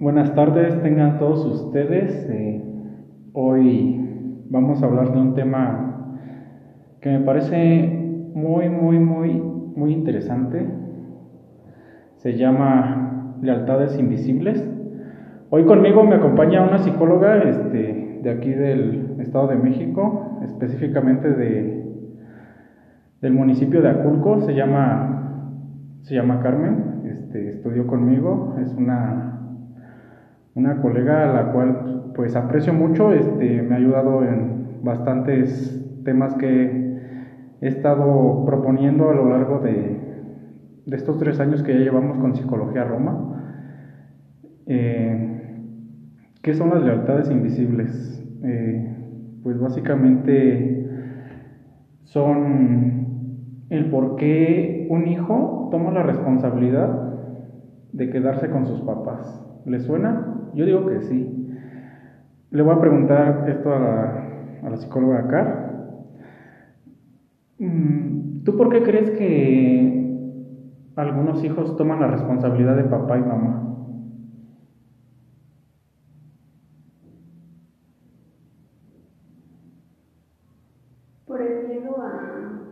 Buenas 0.00 0.34
tardes, 0.34 0.80
tengan 0.80 1.18
todos 1.18 1.44
ustedes. 1.44 2.26
Eh, 2.30 2.64
hoy 3.34 4.00
vamos 4.48 4.82
a 4.82 4.86
hablar 4.86 5.12
de 5.12 5.20
un 5.20 5.34
tema 5.34 6.16
que 7.02 7.10
me 7.10 7.20
parece 7.20 8.30
muy, 8.34 8.70
muy, 8.70 8.98
muy, 8.98 9.34
muy 9.76 9.92
interesante. 9.92 10.66
Se 12.16 12.34
llama 12.34 13.36
Lealtades 13.42 13.98
Invisibles. 13.98 14.66
Hoy 15.50 15.66
conmigo 15.66 16.02
me 16.02 16.14
acompaña 16.14 16.66
una 16.66 16.78
psicóloga 16.78 17.42
este, 17.42 18.20
de 18.22 18.30
aquí 18.30 18.54
del 18.54 19.16
Estado 19.20 19.48
de 19.48 19.56
México, 19.56 20.38
específicamente 20.44 21.28
de, 21.28 21.84
del 23.20 23.34
municipio 23.34 23.82
de 23.82 23.90
Aculco. 23.90 24.40
Se 24.40 24.54
llama, 24.54 25.42
se 26.00 26.14
llama 26.14 26.40
Carmen. 26.40 27.02
Este, 27.04 27.50
estudió 27.50 27.86
conmigo. 27.86 28.56
Es 28.62 28.72
una 28.72 29.29
una 30.60 30.80
colega 30.82 31.30
a 31.30 31.32
la 31.32 31.52
cual 31.52 32.12
pues 32.14 32.36
aprecio 32.36 32.74
mucho, 32.74 33.12
este, 33.12 33.62
me 33.62 33.74
ha 33.74 33.78
ayudado 33.78 34.22
en 34.24 34.80
bastantes 34.82 36.02
temas 36.04 36.34
que 36.34 37.56
he 37.60 37.66
estado 37.66 38.44
proponiendo 38.44 39.10
a 39.10 39.14
lo 39.14 39.30
largo 39.30 39.60
de, 39.60 39.98
estos 40.86 41.18
tres 41.18 41.40
años 41.40 41.62
que 41.62 41.72
ya 41.72 41.80
llevamos 41.80 42.18
con 42.18 42.34
Psicología 42.34 42.84
Roma. 42.84 43.72
Eh, 44.66 45.56
¿Qué 46.42 46.54
son 46.54 46.70
las 46.70 46.82
lealtades 46.82 47.30
invisibles? 47.30 48.22
Eh, 48.42 48.96
pues 49.42 49.58
básicamente 49.58 50.88
son 52.02 53.66
el 53.70 53.88
por 53.88 54.16
qué 54.16 54.88
un 54.90 55.06
hijo 55.06 55.68
toma 55.70 55.92
la 55.92 56.02
responsabilidad 56.02 57.14
de 57.92 58.10
quedarse 58.10 58.50
con 58.50 58.66
sus 58.66 58.80
papás. 58.80 59.49
¿Le 59.66 59.80
suena? 59.80 60.50
Yo 60.54 60.64
digo 60.64 60.86
que 60.86 61.00
sí. 61.02 61.40
Le 62.50 62.62
voy 62.62 62.74
a 62.74 62.80
preguntar 62.80 63.48
esto 63.48 63.72
a 63.72 63.78
la, 64.68 64.76
psicóloga 64.76 65.28
Car. 65.28 65.70
Mm, 67.58 68.42
¿Tú 68.44 68.56
por 68.56 68.70
qué 68.70 68.82
crees 68.82 69.10
que 69.10 70.00
algunos 70.96 71.44
hijos 71.44 71.76
toman 71.76 72.00
la 72.00 72.08
responsabilidad 72.08 72.76
de 72.76 72.84
papá 72.84 73.18
y 73.18 73.22
mamá? 73.22 73.66
Por 81.26 81.40
el 81.40 81.68
miedo 81.68 81.96
a, 82.02 82.62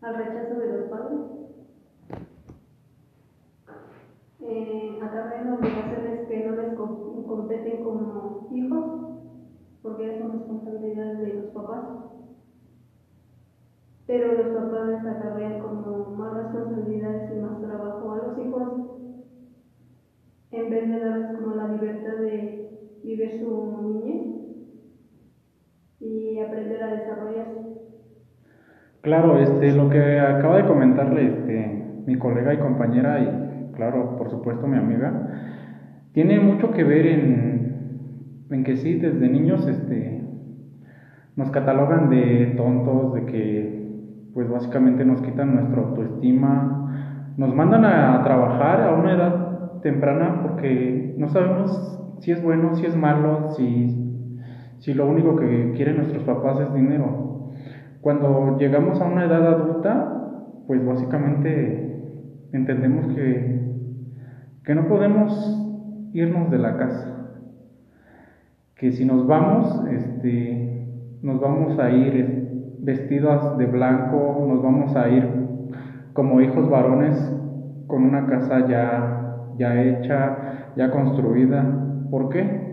al 0.00 0.16
rechazo 0.16 0.58
de 0.58 0.72
los 0.72 0.82
padres. 0.88 1.35
Competen 7.26 7.82
como 7.82 8.48
hijos, 8.52 8.84
porque 9.82 10.18
son 10.18 10.32
responsabilidades 10.32 11.20
de 11.20 11.34
los 11.34 11.44
papás. 11.46 11.84
Pero 14.06 14.32
los 14.34 14.56
papás 14.56 14.88
les 14.88 15.06
acarrean 15.06 15.60
como 15.60 16.10
más 16.16 16.34
responsabilidades 16.34 17.30
y 17.32 17.40
más 17.40 17.60
trabajo 17.60 18.12
a 18.12 18.16
los 18.16 18.38
hijos, 18.38 18.72
en 20.52 20.70
vez 20.70 20.88
de 20.88 21.00
darles 21.00 21.38
como 21.38 21.54
la 21.54 21.68
libertad 21.68 22.16
de 22.20 22.98
vivir 23.02 23.40
su 23.40 23.82
niñez 23.82 24.26
y 26.00 26.38
aprender 26.38 26.82
a 26.82 26.94
desarrollarse. 26.94 27.66
Claro, 29.02 29.38
este, 29.38 29.72
lo 29.72 29.88
que 29.88 30.18
acaba 30.18 30.56
de 30.56 30.66
comentarle 30.66 31.26
este, 31.26 32.02
mi 32.06 32.18
colega 32.18 32.54
y 32.54 32.58
compañera 32.58 33.20
y 33.20 33.72
claro, 33.74 34.16
por 34.16 34.30
supuesto, 34.30 34.66
mi 34.66 34.78
amiga, 34.78 35.55
tiene 36.16 36.40
mucho 36.40 36.70
que 36.70 36.82
ver 36.82 37.06
en, 37.06 38.64
que 38.64 38.76
sí, 38.78 38.94
desde 38.94 39.28
niños 39.28 39.68
este, 39.68 40.22
nos 41.36 41.50
catalogan 41.50 42.08
de 42.08 42.54
tontos, 42.56 43.12
de 43.12 43.26
que 43.26 44.30
pues 44.32 44.48
básicamente 44.48 45.04
nos 45.04 45.20
quitan 45.20 45.54
nuestra 45.54 45.82
autoestima, 45.82 47.34
nos 47.36 47.54
mandan 47.54 47.84
a 47.84 48.22
trabajar 48.24 48.80
a 48.80 48.94
una 48.94 49.12
edad 49.12 49.80
temprana 49.82 50.40
porque 50.40 51.14
no 51.18 51.28
sabemos 51.28 52.00
si 52.20 52.32
es 52.32 52.42
bueno, 52.42 52.74
si 52.76 52.86
es 52.86 52.96
malo, 52.96 53.50
si, 53.50 54.40
si 54.78 54.94
lo 54.94 55.06
único 55.06 55.36
que 55.36 55.74
quieren 55.76 55.98
nuestros 55.98 56.24
papás 56.24 56.60
es 56.60 56.72
dinero. 56.72 57.52
Cuando 58.00 58.56
llegamos 58.58 59.02
a 59.02 59.04
una 59.04 59.26
edad 59.26 59.46
adulta, 59.46 60.64
pues 60.66 60.82
básicamente 60.82 62.48
entendemos 62.52 63.06
que 63.14 63.66
que 64.66 64.74
no 64.74 64.88
podemos 64.88 65.65
irnos 66.16 66.50
de 66.50 66.58
la 66.58 66.78
casa, 66.78 67.28
que 68.74 68.90
si 68.90 69.04
nos 69.04 69.26
vamos, 69.26 69.84
este, 69.90 70.88
nos 71.20 71.38
vamos 71.40 71.78
a 71.78 71.90
ir 71.90 72.78
vestidos 72.80 73.58
de 73.58 73.66
blanco, 73.66 74.46
nos 74.48 74.62
vamos 74.62 74.96
a 74.96 75.10
ir 75.10 75.28
como 76.14 76.40
hijos 76.40 76.70
varones 76.70 77.16
con 77.86 78.04
una 78.04 78.26
casa 78.26 78.66
ya, 78.66 79.52
ya 79.58 79.82
hecha, 79.82 80.72
ya 80.74 80.90
construida. 80.90 81.64
¿Por 82.10 82.30
qué? 82.30 82.66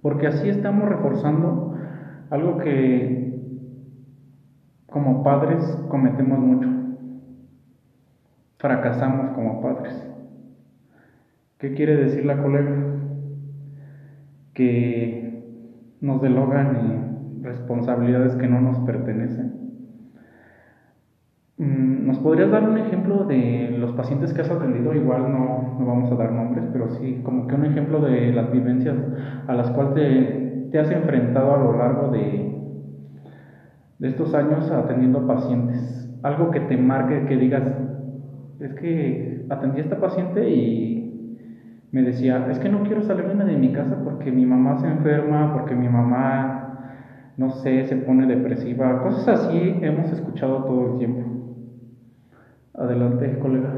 Porque 0.00 0.26
así 0.26 0.48
estamos 0.48 0.88
reforzando 0.88 1.76
algo 2.30 2.56
que 2.56 3.40
como 4.86 5.22
padres 5.22 5.64
cometemos 5.88 6.38
mucho. 6.38 6.68
Fracasamos 8.56 9.34
como 9.34 9.60
padres. 9.60 10.11
¿Qué 11.62 11.74
quiere 11.74 11.94
decir 11.96 12.24
la 12.24 12.42
colega? 12.42 12.74
Que 14.52 15.44
nos 16.00 16.20
delogan 16.20 17.40
responsabilidades 17.40 18.34
que 18.34 18.48
no 18.48 18.60
nos 18.60 18.80
pertenecen. 18.80 19.52
Mm, 21.58 22.04
¿Nos 22.08 22.18
podrías 22.18 22.50
dar 22.50 22.68
un 22.68 22.78
ejemplo 22.78 23.26
de 23.26 23.76
los 23.78 23.92
pacientes 23.92 24.32
que 24.32 24.40
has 24.40 24.50
atendido? 24.50 24.92
Igual 24.92 25.30
no, 25.30 25.76
no 25.78 25.86
vamos 25.86 26.10
a 26.10 26.16
dar 26.16 26.32
nombres, 26.32 26.64
pero 26.72 26.90
sí 26.96 27.20
como 27.22 27.46
que 27.46 27.54
un 27.54 27.66
ejemplo 27.66 28.00
de 28.00 28.32
las 28.32 28.50
vivencias 28.50 28.96
a 29.46 29.54
las 29.54 29.70
cuales 29.70 29.94
te, 29.94 30.68
te 30.72 30.78
has 30.80 30.90
enfrentado 30.90 31.54
a 31.54 31.58
lo 31.58 31.78
largo 31.78 32.10
de, 32.10 32.56
de 34.00 34.08
estos 34.08 34.34
años 34.34 34.68
atendiendo 34.68 35.28
pacientes. 35.28 36.10
Algo 36.24 36.50
que 36.50 36.58
te 36.58 36.76
marque, 36.76 37.24
que 37.26 37.36
digas, 37.36 37.62
es 38.58 38.74
que 38.74 39.46
atendí 39.48 39.78
a 39.78 39.84
esta 39.84 40.00
paciente 40.00 40.50
y 40.50 41.01
me 41.92 42.02
decía, 42.02 42.48
es 42.50 42.58
que 42.58 42.70
no 42.70 42.82
quiero 42.84 43.02
salirme 43.02 43.44
de 43.44 43.56
mi 43.58 43.70
casa 43.72 44.02
porque 44.02 44.32
mi 44.32 44.46
mamá 44.46 44.80
se 44.80 44.88
enferma, 44.88 45.52
porque 45.52 45.74
mi 45.74 45.88
mamá, 45.88 46.94
no 47.36 47.50
sé, 47.50 47.86
se 47.86 47.96
pone 47.96 48.26
depresiva, 48.26 49.02
cosas 49.02 49.28
así 49.28 49.78
hemos 49.82 50.10
escuchado 50.10 50.64
todo 50.64 50.92
el 50.92 50.98
tiempo. 50.98 51.28
Adelante, 52.72 53.38
colega. 53.38 53.74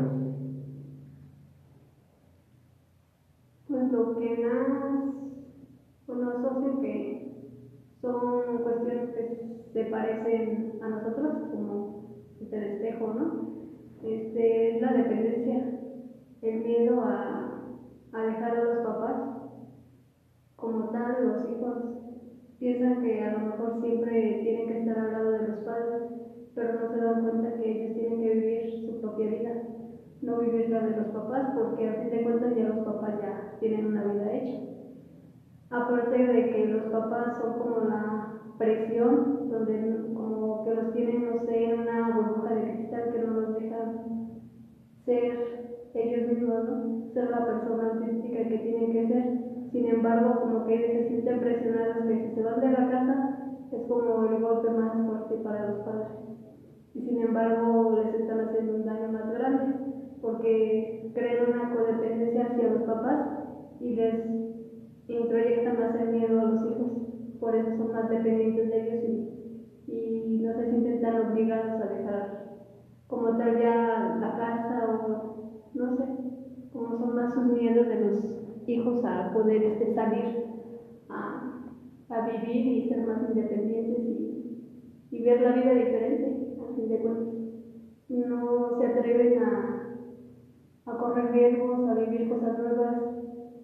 Pues 3.66 3.90
lo 3.90 4.16
que 4.16 4.46
más, 4.46 5.14
bueno, 6.06 6.30
asocio 6.30 6.80
que 6.80 7.34
son 8.00 8.62
cuestiones 8.62 9.10
que 9.10 9.70
se 9.72 9.84
parecen 9.86 10.78
a 10.80 10.88
nosotros, 10.88 11.50
como 11.50 12.04
el 12.52 12.62
espejo, 12.62 13.14
¿no? 13.14 13.54
Este, 14.04 14.76
es 14.76 14.82
la 14.82 14.92
dependencia, 14.92 15.80
el 16.42 16.60
miedo 16.60 17.02
a 17.02 17.43
alejar 18.14 18.54
a 18.54 18.62
los 18.62 18.78
papás. 18.78 19.18
Como 20.56 20.86
tal, 20.86 21.22
los 21.22 21.44
hijos 21.44 21.78
piensan 22.58 22.98
que 22.98 23.20
a 23.22 23.28
lo 23.28 23.40
mejor 23.40 23.74
siempre 23.74 24.36
tienen 24.40 24.66
que 24.66 24.74
estar 24.74 24.98
al 24.98 25.12
lado 25.12 25.30
de 25.30 25.42
los 25.42 25.58
padres, 25.60 26.02
pero 26.54 26.72
no 26.72 26.86
se 26.86 26.98
dan 26.98 27.18
cuenta 27.18 27.52
que 27.52 27.70
ellos 27.70 27.92
tienen 27.92 28.18
que 28.18 28.30
vivir 28.30 28.70
su 28.70 28.96
propia 28.96 29.28
vida, 29.28 29.58
no 30.20 30.38
vivir 30.38 30.68
la 30.68 30.82
de 30.82 30.92
los 30.92 31.08
papás, 31.08 31.48
porque 31.52 31.86
a 31.86 31.94
fin 31.94 32.10
de 32.10 32.22
cuentas 32.22 32.54
ya 32.54 32.64
los 32.64 32.80
papás 32.80 33.16
ya 33.16 33.44
tienen 33.58 33.84
una 33.84 34.04
vida 34.04 34.32
hecha. 34.32 34.54
Aparte 35.70 36.26
de 36.26 36.48
que 36.48 36.66
los 36.66 36.86
papás 36.86 37.34
son 37.36 37.54
como 37.54 37.80
la 37.80 38.30
presión, 38.56 39.26
donde 39.48 40.00
como 40.14 40.62
que 40.62 40.72
los 40.72 40.90
tienen, 40.90 41.24
no 41.24 41.36
sé, 41.36 41.64
en 41.64 41.74
una 41.74 42.08
burbuja 42.08 42.52
de 42.52 42.64
cristal 42.64 43.08
que 43.10 43.18
no 43.18 43.32
los 43.32 43.52
dejan 43.52 44.00
ser 45.04 45.38
ellos 45.94 46.26
mismos, 46.26 46.64
¿no? 46.64 47.12
Ser 47.12 47.30
la 47.30 47.44
persona 47.44 47.84
auténtica 47.92 48.48
que 48.48 48.58
tienen 48.58 48.92
que 48.92 49.06
ser. 49.06 49.24
Sin 49.70 49.86
embargo, 49.86 50.40
como 50.40 50.66
que 50.66 50.74
ellos 50.74 50.92
se 50.92 51.08
sienten 51.08 51.40
presionados 51.40 52.04
que 52.06 52.32
se 52.34 52.42
van 52.42 52.60
de 52.60 52.70
la 52.70 52.88
casa, 52.88 53.30
es 53.70 53.82
como 53.88 54.24
el 54.24 54.40
golpe 54.40 54.70
más 54.70 54.92
fuerte 55.06 55.36
para 55.36 55.66
los 55.68 55.78
padres. 55.80 56.08
Y 56.94 57.02
sin 57.02 57.18
embargo, 57.22 57.92
les 57.96 58.14
están 58.14 58.40
haciendo 58.40 58.74
un 58.76 58.84
daño 58.84 59.08
más 59.08 59.32
grande, 59.32 59.74
porque 60.20 61.10
crean 61.14 61.50
una 61.50 61.74
codependencia 61.74 62.46
hacia 62.46 62.68
los 62.68 62.82
papás 62.82 63.26
y 63.80 63.94
les 63.94 64.14
introyectan 65.08 65.78
más 65.78 65.94
el 66.00 66.08
miedo 66.08 66.40
a 66.40 66.44
los 66.44 66.66
hijos. 66.66 66.92
Por 67.40 67.54
eso 67.54 67.76
son 67.76 67.92
más 67.92 68.08
dependientes 68.08 68.70
de 68.70 68.80
ellos 68.80 69.04
y, 69.86 69.92
y 69.92 70.40
no 70.40 70.54
se 70.54 70.70
sienten 70.70 71.00
tan 71.02 71.30
obligados 71.30 71.82
a 71.82 71.86
dejar 71.86 72.44
como 73.06 73.36
tal 73.36 73.60
ya 73.60 74.16
la 74.20 74.36
casa 74.36 74.86
o 74.90 75.23
no 75.74 75.96
sé, 75.96 76.04
como 76.72 76.98
son 76.98 77.14
más 77.14 77.34
sus 77.34 77.46
miedos 77.46 77.88
de 77.88 78.00
los 78.00 78.44
hijos 78.66 79.04
a 79.04 79.32
poder 79.34 79.62
este, 79.62 79.94
salir 79.94 80.24
a, 81.08 81.68
a, 82.08 82.20
vivir 82.20 82.66
y 82.66 82.88
ser 82.88 83.06
más 83.06 83.22
independientes 83.22 84.04
y, 84.08 84.60
y, 85.10 85.24
ver 85.24 85.40
la 85.40 85.52
vida 85.52 85.74
diferente, 85.74 86.56
a 86.60 86.74
fin 86.74 86.88
de 86.88 86.98
cuentas. 86.98 87.34
No 88.08 88.78
se 88.78 88.86
atreven 88.86 89.38
a, 89.38 89.84
a 90.86 90.98
correr 90.98 91.32
riesgos, 91.32 91.88
a 91.88 91.94
vivir 91.94 92.28
cosas 92.28 92.58
nuevas. 92.58 92.96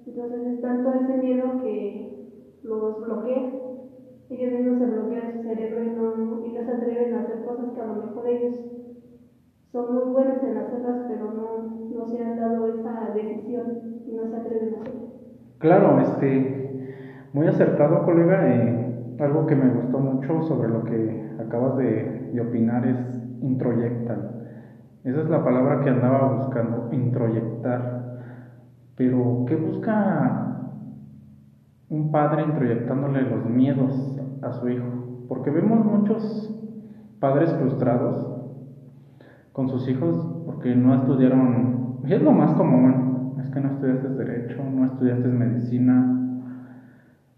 Entonces 0.07 0.47
es 0.47 0.61
tanto 0.61 0.93
ese 0.93 1.17
miedo 1.19 1.63
que 1.63 2.11
los 2.63 3.01
bloquea. 3.01 3.45
Ellos 4.31 4.53
mismos 4.53 4.79
se 4.79 4.87
bloquean 4.87 5.33
su 5.33 5.43
cerebro 5.43 5.83
y 5.85 5.91
no, 5.91 6.47
y 6.47 6.53
no 6.53 6.65
se 6.65 6.73
atreven 6.73 7.15
a 7.15 7.21
hacer 7.21 7.45
cosas 7.45 7.73
que 7.73 7.81
a 7.81 7.85
lo 7.85 7.95
mejor 7.95 8.27
ellos 8.27 8.55
son 9.73 9.95
muy 9.95 10.05
buenos 10.05 10.43
en 10.43 10.57
hacerlas, 10.57 11.01
pero 11.07 11.31
no, 11.31 11.59
no 11.91 12.07
se 12.07 12.21
han 12.21 12.37
dado 12.37 12.67
esa 12.67 13.11
decisión 13.15 13.79
y 14.07 14.13
no 14.13 14.27
se 14.27 14.37
atreven 14.37 14.75
a 14.75 14.79
hacerlo. 14.79 15.05
Claro, 15.59 15.99
este, 16.01 16.49
muy 17.33 17.47
acertado, 17.47 18.03
colega. 18.03 18.49
Eh, 18.49 18.87
algo 19.19 19.47
que 19.47 19.57
me 19.57 19.69
gustó 19.69 20.01
mucho 20.01 20.43
sobre 20.43 20.69
lo 20.69 20.85
que 20.85 21.21
acabas 21.39 21.77
de, 21.77 22.13
de 22.33 22.41
opinar 22.41 22.87
es 22.87 22.99
introyectar. 23.41 24.19
Esa 25.05 25.21
es 25.23 25.29
la 25.29 25.43
palabra 25.43 25.81
que 25.81 25.91
andaba 25.91 26.25
buscando, 26.27 26.89
introyectar. 26.91 28.01
Pero, 28.97 29.45
¿qué 29.47 29.57
busca 29.57 30.47
un 31.89 32.11
padre 32.11 32.43
introyectándole 32.43 33.25
los 33.25 33.45
miedos 33.45 34.17
a 34.43 34.53
su 34.53 34.69
hijo? 34.69 34.99
Porque 35.29 35.51
vemos 35.51 35.85
muchos 35.85 36.53
padres 37.19 37.55
frustrados 37.55 38.30
con 39.61 39.69
sus 39.69 39.87
hijos 39.91 40.27
porque 40.47 40.75
no 40.75 40.95
estudiaron, 40.95 41.99
es 42.09 42.23
lo 42.23 42.33
más 42.33 42.55
común, 42.55 43.35
es 43.43 43.51
que 43.51 43.61
no 43.61 43.73
estudiaste 43.73 44.09
derecho, 44.09 44.65
no 44.65 44.87
estudiaste 44.87 45.29
medicina, 45.29 46.49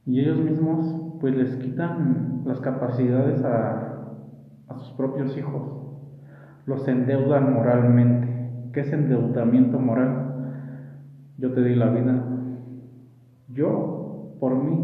y 0.07 0.21
ellos 0.21 0.39
mismos 0.39 1.17
pues 1.21 1.35
les 1.35 1.57
quitan 1.57 2.43
las 2.45 2.61
capacidades 2.61 3.43
a, 3.43 4.05
a 4.69 4.75
sus 4.75 4.93
propios 4.93 5.37
hijos, 5.37 5.65
los 6.67 6.87
endeudan 6.87 7.55
moralmente. 7.55 8.71
¿Qué 8.73 8.83
es 8.83 8.93
endeudamiento 8.93 9.81
moral? 9.81 10.53
Yo 11.39 11.53
te 11.53 11.61
di 11.61 11.75
la 11.75 11.91
vida, 11.91 12.23
yo 13.49 14.37
por 14.39 14.63
mí, 14.63 14.79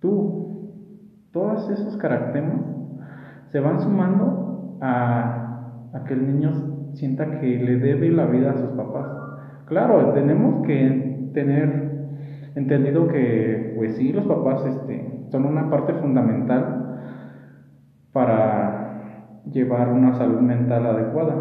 tú, 0.00 0.72
todos 1.30 1.70
esos 1.70 1.96
caracteres 1.98 2.50
se 3.52 3.60
van 3.60 3.80
sumando 3.80 4.76
a 4.80 5.39
a 5.92 6.04
que 6.04 6.14
el 6.14 6.26
niño 6.26 6.92
sienta 6.94 7.40
que 7.40 7.46
le 7.46 7.76
debe 7.76 8.10
la 8.10 8.26
vida 8.26 8.52
a 8.52 8.56
sus 8.56 8.70
papás. 8.70 9.06
Claro, 9.66 10.12
tenemos 10.12 10.66
que 10.66 11.30
tener 11.32 11.90
entendido 12.54 13.08
que, 13.08 13.74
pues 13.76 13.96
sí, 13.96 14.12
los 14.12 14.26
papás 14.26 14.64
este, 14.66 15.26
son 15.30 15.46
una 15.46 15.70
parte 15.70 15.94
fundamental 15.94 16.98
para 18.12 19.42
llevar 19.50 19.92
una 19.92 20.14
salud 20.14 20.40
mental 20.40 20.86
adecuada. 20.86 21.34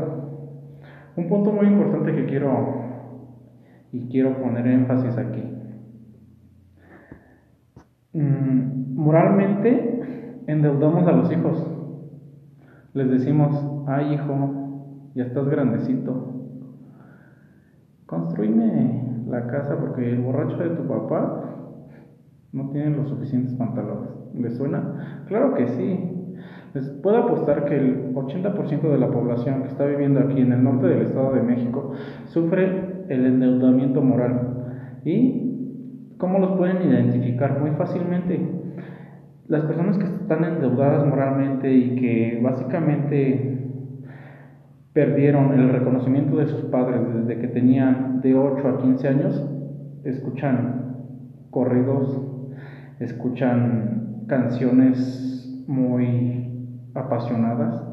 Un 1.15 1.27
punto 1.27 1.51
muy 1.51 1.67
importante 1.67 2.15
que 2.15 2.25
quiero 2.25 2.83
y 3.91 4.07
quiero 4.09 4.41
poner 4.41 4.67
énfasis 4.67 5.17
aquí. 5.17 5.43
Mm, 8.13 8.95
moralmente 8.95 10.41
endeudamos 10.47 11.07
a 11.07 11.11
los 11.11 11.31
hijos. 11.31 11.65
Les 12.93 13.09
decimos, 13.09 13.68
ay 13.89 14.13
hijo, 14.13 15.11
ya 15.15 15.23
estás 15.23 15.49
grandecito, 15.49 16.33
construime 18.05 19.23
la 19.27 19.47
casa 19.47 19.77
porque 19.79 20.09
el 20.09 20.21
borracho 20.21 20.57
de 20.57 20.69
tu 20.69 20.87
papá 20.87 21.43
no 22.51 22.69
tiene 22.69 22.95
los 22.95 23.09
suficientes 23.09 23.53
pantalones. 23.55 24.09
¿Le 24.33 24.51
suena? 24.51 25.23
Claro 25.27 25.53
que 25.55 25.67
sí. 25.67 26.15
Les 26.73 26.87
puedo 27.01 27.17
apostar 27.17 27.65
que 27.65 27.77
el 27.77 28.13
80% 28.13 28.81
de 28.81 28.97
la 28.97 29.09
población 29.09 29.63
que 29.63 29.69
está 29.69 29.85
viviendo 29.85 30.19
aquí 30.19 30.39
en 30.39 30.53
el 30.53 30.63
norte 30.63 30.87
del 30.87 31.01
Estado 31.01 31.33
de 31.33 31.41
México 31.41 31.93
sufre 32.25 33.05
el 33.09 33.25
endeudamiento 33.25 34.01
moral. 34.01 35.01
¿Y 35.03 36.13
cómo 36.17 36.37
los 36.37 36.57
pueden 36.57 36.87
identificar? 36.87 37.59
Muy 37.59 37.71
fácilmente. 37.71 38.39
Las 39.47 39.63
personas 39.65 39.97
que 39.97 40.05
están 40.05 40.43
endeudadas 40.43 41.07
moralmente 41.07 41.73
y 41.73 41.95
que 41.95 42.39
básicamente 42.43 43.58
perdieron 44.93 45.53
el 45.53 45.69
reconocimiento 45.69 46.37
de 46.37 46.47
sus 46.47 46.61
padres 46.65 47.01
desde 47.13 47.39
que 47.39 47.47
tenían 47.47 48.21
de 48.21 48.35
8 48.35 48.67
a 48.67 48.77
15 48.79 49.07
años, 49.07 49.45
escuchan 50.03 50.95
corridos, 51.51 52.21
escuchan 52.99 54.25
canciones 54.27 55.63
muy 55.67 56.49
apasionadas. 56.93 57.83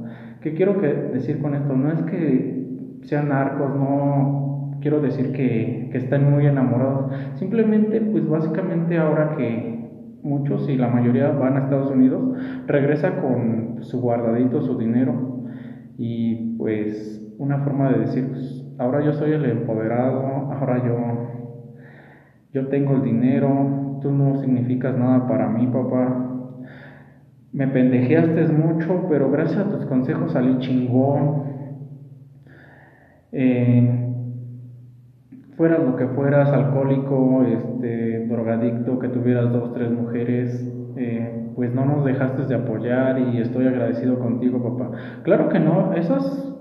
¿Qué 0.40 0.54
quiero 0.54 0.74
decir 0.74 1.40
con 1.40 1.54
esto? 1.54 1.74
No 1.74 1.92
es 1.92 2.02
que 2.02 3.00
sean 3.02 3.28
narcos, 3.28 3.74
no 3.74 4.78
quiero 4.80 5.00
decir 5.00 5.32
que, 5.32 5.88
que 5.90 5.98
estén 5.98 6.30
muy 6.30 6.46
enamorados, 6.46 7.12
simplemente 7.34 8.00
pues 8.00 8.28
básicamente 8.28 8.98
ahora 8.98 9.34
que 9.36 9.76
muchos 10.22 10.68
y 10.68 10.76
la 10.76 10.88
mayoría 10.88 11.30
van 11.30 11.56
a 11.56 11.60
Estados 11.60 11.90
Unidos, 11.90 12.36
regresa 12.66 13.20
con 13.20 13.78
su 13.80 14.00
guardadito, 14.00 14.60
su 14.60 14.76
dinero, 14.76 15.35
y 15.98 16.56
pues 16.56 17.22
una 17.38 17.58
forma 17.58 17.90
de 17.90 18.00
decir, 18.00 18.28
pues, 18.30 18.64
ahora 18.78 19.04
yo 19.04 19.12
soy 19.14 19.32
el 19.32 19.44
empoderado, 19.44 20.52
ahora 20.52 20.84
yo, 20.84 20.96
yo 22.52 22.68
tengo 22.68 22.94
el 22.94 23.02
dinero, 23.02 23.98
tú 24.02 24.10
no 24.10 24.40
significas 24.40 24.96
nada 24.96 25.26
para 25.26 25.48
mí, 25.48 25.66
papá. 25.66 26.32
Me 27.52 27.68
pendejeaste 27.68 28.48
mucho, 28.48 29.06
pero 29.08 29.30
gracias 29.30 29.66
a 29.66 29.70
tus 29.70 29.86
consejos 29.86 30.32
salí 30.32 30.58
chingón. 30.58 31.44
Eh, 33.32 34.06
fueras 35.56 35.82
lo 35.82 35.96
que 35.96 36.06
fueras, 36.08 36.50
alcohólico, 36.50 37.44
este, 37.44 38.26
drogadicto, 38.26 38.98
que 38.98 39.08
tuvieras 39.08 39.52
dos, 39.52 39.72
tres 39.72 39.90
mujeres, 39.90 40.70
eh, 40.96 41.45
pues 41.56 41.74
no 41.74 41.86
nos 41.86 42.04
dejaste 42.04 42.44
de 42.44 42.54
apoyar 42.54 43.18
y 43.18 43.38
estoy 43.38 43.66
agradecido 43.66 44.18
contigo, 44.18 44.62
papá. 44.62 44.96
Claro 45.22 45.48
que 45.48 45.58
no, 45.58 45.94
esos 45.94 46.54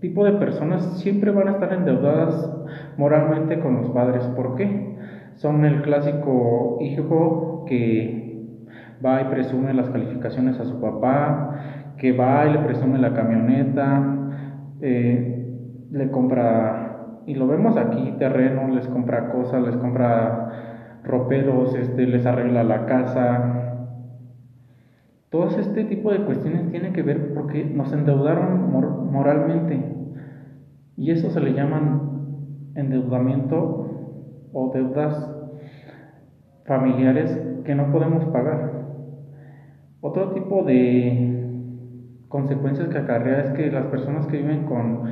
tipo 0.00 0.24
de 0.24 0.32
personas 0.32 0.82
siempre 1.00 1.32
van 1.32 1.48
a 1.48 1.52
estar 1.52 1.72
endeudadas 1.72 2.48
moralmente 2.96 3.58
con 3.58 3.76
los 3.76 3.90
padres. 3.90 4.24
¿Por 4.36 4.54
qué? 4.54 4.96
Son 5.34 5.64
el 5.64 5.82
clásico 5.82 6.78
hijo 6.80 7.64
que 7.66 8.26
va 9.04 9.20
y 9.22 9.24
presume 9.24 9.74
las 9.74 9.90
calificaciones 9.90 10.60
a 10.60 10.64
su 10.64 10.80
papá, 10.80 11.94
que 11.98 12.12
va 12.12 12.46
y 12.46 12.52
le 12.52 12.58
presume 12.60 12.98
la 12.98 13.14
camioneta, 13.14 14.30
eh, 14.80 15.36
le 15.90 16.10
compra, 16.10 17.22
y 17.26 17.34
lo 17.34 17.48
vemos 17.48 17.76
aquí, 17.76 18.14
terreno, 18.18 18.68
les 18.68 18.86
compra 18.88 19.30
cosas, 19.30 19.62
les 19.64 19.76
compra 19.76 21.00
roperos, 21.04 21.74
este, 21.74 22.06
les 22.06 22.24
arregla 22.26 22.64
la 22.64 22.86
casa, 22.86 23.65
todo 25.30 25.48
este 25.48 25.84
tipo 25.84 26.12
de 26.12 26.24
cuestiones 26.24 26.70
tiene 26.70 26.92
que 26.92 27.02
ver 27.02 27.34
porque 27.34 27.64
nos 27.64 27.92
endeudaron 27.92 28.70
moralmente 29.10 29.80
y 30.96 31.10
eso 31.10 31.30
se 31.30 31.40
le 31.40 31.52
llaman 31.52 32.70
endeudamiento 32.74 34.48
o 34.52 34.70
deudas 34.72 35.30
familiares 36.64 37.38
que 37.64 37.74
no 37.74 37.90
podemos 37.92 38.24
pagar. 38.26 38.86
Otro 40.00 40.32
tipo 40.32 40.62
de 40.62 41.36
consecuencias 42.28 42.88
que 42.88 42.98
acarrea 42.98 43.40
es 43.40 43.50
que 43.50 43.70
las 43.70 43.86
personas 43.86 44.26
que 44.26 44.38
viven 44.38 44.64
con 44.64 45.02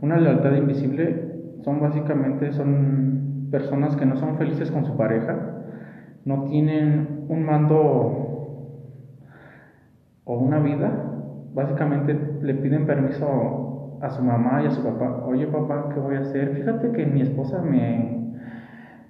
una 0.00 0.18
lealtad 0.18 0.54
invisible 0.54 1.56
son 1.62 1.80
básicamente 1.80 2.52
son 2.52 3.48
personas 3.50 3.96
que 3.96 4.06
no 4.06 4.16
son 4.16 4.36
felices 4.36 4.70
con 4.70 4.84
su 4.84 4.96
pareja, 4.96 5.62
no 6.24 6.44
tienen 6.44 7.26
un 7.28 7.44
mando 7.44 8.23
o 10.24 10.38
una 10.38 10.58
vida, 10.58 10.90
básicamente 11.54 12.18
le 12.42 12.54
piden 12.54 12.86
permiso 12.86 13.98
a 14.00 14.10
su 14.10 14.22
mamá 14.22 14.62
y 14.62 14.66
a 14.66 14.70
su 14.70 14.82
papá. 14.82 15.24
Oye 15.26 15.46
papá, 15.46 15.90
¿qué 15.92 16.00
voy 16.00 16.16
a 16.16 16.20
hacer? 16.20 16.50
Fíjate 16.56 16.92
que 16.92 17.06
mi 17.06 17.22
esposa 17.22 17.62
me, 17.62 18.24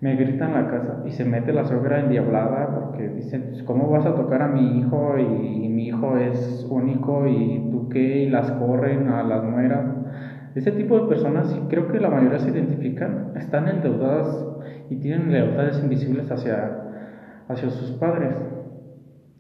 me 0.01 0.17
grita 0.17 0.47
en 0.47 0.55
la 0.55 0.71
casa 0.71 1.03
y 1.07 1.13
se 1.13 1.25
mete 1.25 1.53
la 1.53 1.65
suegra 1.65 2.01
endiablada 2.01 2.75
porque 2.75 3.09
dice, 3.09 3.39
pues, 3.39 3.63
¿cómo 3.63 3.89
vas 3.89 4.05
a 4.07 4.15
tocar 4.15 4.43
a 4.43 4.49
mi 4.49 4.79
hijo? 4.79 5.19
Y, 5.19 5.69
mi 5.75 5.89
hijo 5.89 6.17
es 6.17 6.67
único 6.71 7.27
y 7.27 7.69
tú 7.71 7.89
qué, 7.89 8.19
y 8.19 8.31
las 8.31 8.51
corren 8.53 9.09
a 9.09 9.23
las 9.25 9.43
nueras. 9.43 9.87
Ese 10.55 10.71
tipo 10.71 11.01
de 11.01 11.09
personas, 11.09 11.59
creo 11.69 11.89
que 11.91 11.99
la 11.99 12.11
mayoría 12.11 12.39
se 12.39 12.51
identifican, 12.51 13.33
están 13.35 13.67
endeudadas 13.67 14.47
y 14.89 14.97
tienen 14.97 15.33
lealtades 15.33 15.83
invisibles 15.83 16.31
hacia, 16.31 16.85
hacia 17.49 17.71
sus 17.71 17.91
padres. 17.93 18.37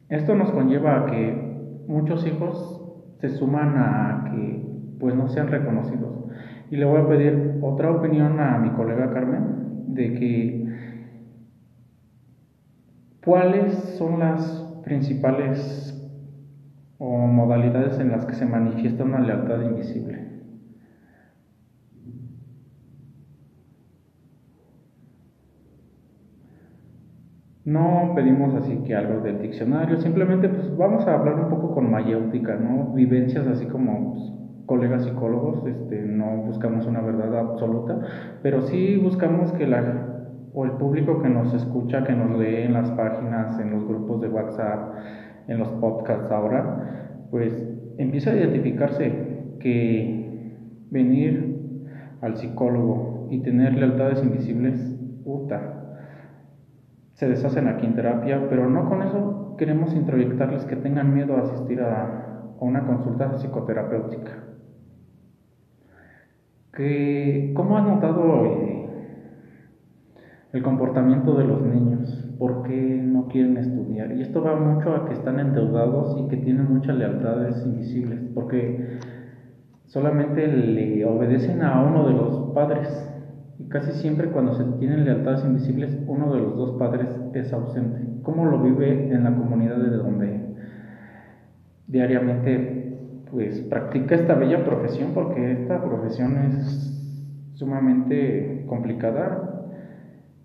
Esto 0.08 0.34
nos 0.34 0.50
conlleva 0.50 1.02
a 1.02 1.06
que 1.06 1.43
muchos 1.86 2.26
hijos 2.26 2.82
se 3.20 3.28
suman 3.30 3.74
a 3.76 4.30
que 4.30 4.64
pues 4.98 5.14
no 5.14 5.28
sean 5.28 5.48
reconocidos. 5.48 6.24
Y 6.70 6.76
le 6.76 6.84
voy 6.84 7.00
a 7.00 7.08
pedir 7.08 7.58
otra 7.62 7.90
opinión 7.90 8.40
a 8.40 8.58
mi 8.58 8.70
colega 8.70 9.12
Carmen 9.12 9.94
de 9.94 10.14
que 10.14 10.64
cuáles 13.24 13.74
son 13.96 14.18
las 14.18 14.60
principales 14.84 15.90
o 16.98 17.26
modalidades 17.26 17.98
en 17.98 18.10
las 18.10 18.26
que 18.26 18.34
se 18.34 18.46
manifiesta 18.46 19.04
una 19.04 19.20
lealtad 19.20 19.62
invisible. 19.62 20.23
No 27.64 28.12
pedimos 28.14 28.54
así 28.54 28.76
que 28.84 28.94
algo 28.94 29.20
del 29.20 29.40
diccionario, 29.40 29.96
simplemente 29.96 30.50
pues 30.50 30.76
vamos 30.76 31.06
a 31.06 31.14
hablar 31.14 31.40
un 31.40 31.48
poco 31.48 31.74
con 31.74 31.90
mayéutica, 31.90 32.56
¿no? 32.56 32.92
Vivencias 32.92 33.46
así 33.46 33.64
como 33.66 34.12
pues, 34.12 34.32
colegas 34.66 35.04
psicólogos, 35.04 35.66
este, 35.66 36.02
no 36.02 36.42
buscamos 36.42 36.86
una 36.86 37.00
verdad 37.00 37.38
absoluta, 37.38 38.00
pero 38.42 38.60
sí 38.62 38.98
buscamos 39.02 39.52
que 39.52 39.66
la 39.66 40.10
o 40.52 40.64
el 40.64 40.72
público 40.72 41.20
que 41.20 41.28
nos 41.28 41.52
escucha, 41.52 42.04
que 42.04 42.12
nos 42.12 42.38
lee 42.38 42.62
en 42.62 42.74
las 42.74 42.90
páginas, 42.92 43.58
en 43.58 43.72
los 43.72 43.84
grupos 43.86 44.20
de 44.20 44.28
WhatsApp, 44.28 44.94
en 45.48 45.58
los 45.58 45.68
podcasts 45.68 46.30
ahora, 46.30 47.26
pues 47.30 47.52
empieza 47.98 48.30
a 48.30 48.36
identificarse 48.36 49.56
que 49.58 50.58
venir 50.90 51.58
al 52.20 52.36
psicólogo 52.36 53.26
y 53.30 53.40
tener 53.40 53.74
lealtades 53.74 54.22
invisibles, 54.22 54.78
puta, 55.24 55.73
se 57.14 57.28
deshacen 57.28 57.68
aquí 57.68 57.86
en 57.86 57.94
pero 57.94 58.68
no 58.68 58.88
con 58.88 59.02
eso 59.02 59.54
queremos 59.56 59.94
introyectarles 59.94 60.64
que 60.64 60.76
tengan 60.76 61.14
miedo 61.14 61.36
a 61.36 61.42
asistir 61.42 61.80
a, 61.80 62.30
una 62.60 62.86
consulta 62.86 63.36
psicoterapéutica. 63.36 64.44
Que, 66.72 67.52
¿Cómo 67.54 67.76
has 67.76 67.84
notado 67.84 68.46
eh, 68.46 68.86
el 70.52 70.62
comportamiento 70.62 71.36
de 71.36 71.44
los 71.44 71.62
niños? 71.62 72.34
¿Por 72.38 72.62
qué 72.62 73.00
no 73.04 73.28
quieren 73.28 73.58
estudiar? 73.58 74.12
Y 74.12 74.22
esto 74.22 74.42
va 74.42 74.56
mucho 74.56 74.94
a 74.94 75.06
que 75.06 75.12
están 75.12 75.40
endeudados 75.40 76.18
y 76.18 76.28
que 76.28 76.38
tienen 76.38 76.72
muchas 76.72 76.96
lealtades 76.96 77.64
invisibles, 77.66 78.20
porque 78.34 78.98
solamente 79.86 80.46
le 80.46 81.04
obedecen 81.04 81.62
a 81.62 81.82
uno 81.82 82.08
de 82.08 82.14
los 82.14 82.54
padres 82.54 83.13
y 83.58 83.68
casi 83.68 83.92
siempre 83.92 84.30
cuando 84.30 84.54
se 84.54 84.64
tienen 84.78 85.04
lealtades 85.04 85.44
invisibles, 85.44 85.96
uno 86.06 86.32
de 86.32 86.40
los 86.40 86.56
dos 86.56 86.78
padres 86.78 87.08
es 87.34 87.52
ausente. 87.52 88.00
¿Cómo 88.22 88.46
lo 88.46 88.60
vive 88.60 89.12
en 89.12 89.24
la 89.24 89.34
comunidad 89.34 89.76
de 89.76 89.96
donde 89.96 90.40
diariamente 91.86 92.98
pues 93.30 93.60
practica 93.62 94.16
esta 94.16 94.34
bella 94.34 94.64
profesión? 94.64 95.12
Porque 95.14 95.52
esta 95.52 95.82
profesión 95.84 96.36
es 96.38 97.52
sumamente 97.54 98.64
complicada 98.66 99.70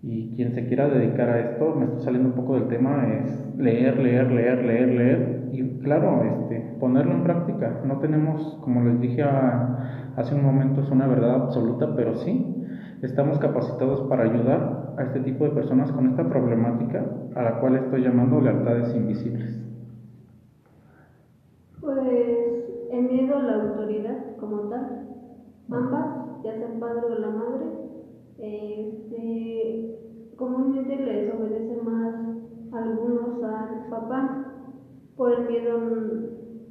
y 0.02 0.34
quien 0.36 0.52
se 0.52 0.66
quiera 0.66 0.88
dedicar 0.88 1.30
a 1.30 1.40
esto, 1.40 1.74
me 1.74 1.86
está 1.86 2.00
saliendo 2.00 2.28
un 2.28 2.34
poco 2.34 2.54
del 2.54 2.68
tema, 2.68 3.06
es 3.08 3.56
leer, 3.58 3.98
leer, 3.98 4.30
leer, 4.30 4.64
leer, 4.64 4.88
leer 4.88 5.48
y 5.52 5.78
claro, 5.80 6.22
este, 6.24 6.76
ponerlo 6.78 7.12
en 7.12 7.24
práctica. 7.24 7.80
No 7.84 7.98
tenemos, 7.98 8.58
como 8.62 8.84
les 8.84 9.00
dije 9.00 9.24
hace 9.24 10.34
un 10.34 10.44
momento, 10.44 10.80
es 10.80 10.90
una 10.90 11.08
verdad 11.08 11.34
absoluta, 11.34 11.94
pero 11.96 12.14
sí 12.14 12.59
estamos 13.02 13.38
capacitados 13.38 14.02
para 14.08 14.24
ayudar 14.24 14.94
a 14.98 15.02
este 15.04 15.20
tipo 15.20 15.44
de 15.44 15.50
personas 15.50 15.90
con 15.92 16.08
esta 16.08 16.28
problemática 16.28 17.04
a 17.34 17.42
la 17.42 17.60
cual 17.60 17.76
estoy 17.76 18.02
llamando 18.02 18.40
lealtades 18.40 18.94
invisibles. 18.94 19.58
Pues 21.80 21.98
el 22.90 23.02
miedo 23.04 23.36
a 23.36 23.42
la 23.42 23.54
autoridad 23.62 24.36
como 24.38 24.68
tal, 24.68 25.08
ambas, 25.70 26.42
ya 26.44 26.56
sea 26.56 26.72
el 26.72 26.78
padre 26.78 27.00
o 27.06 27.18
la 27.18 27.30
madre, 27.30 27.66
este, 28.38 29.98
comúnmente 30.36 30.96
les 30.96 31.34
obedece 31.34 31.80
más 31.82 32.14
algunos 32.72 33.42
al 33.42 33.86
papá 33.88 34.46
por 35.16 35.32
el 35.32 35.48
miedo 35.48 35.78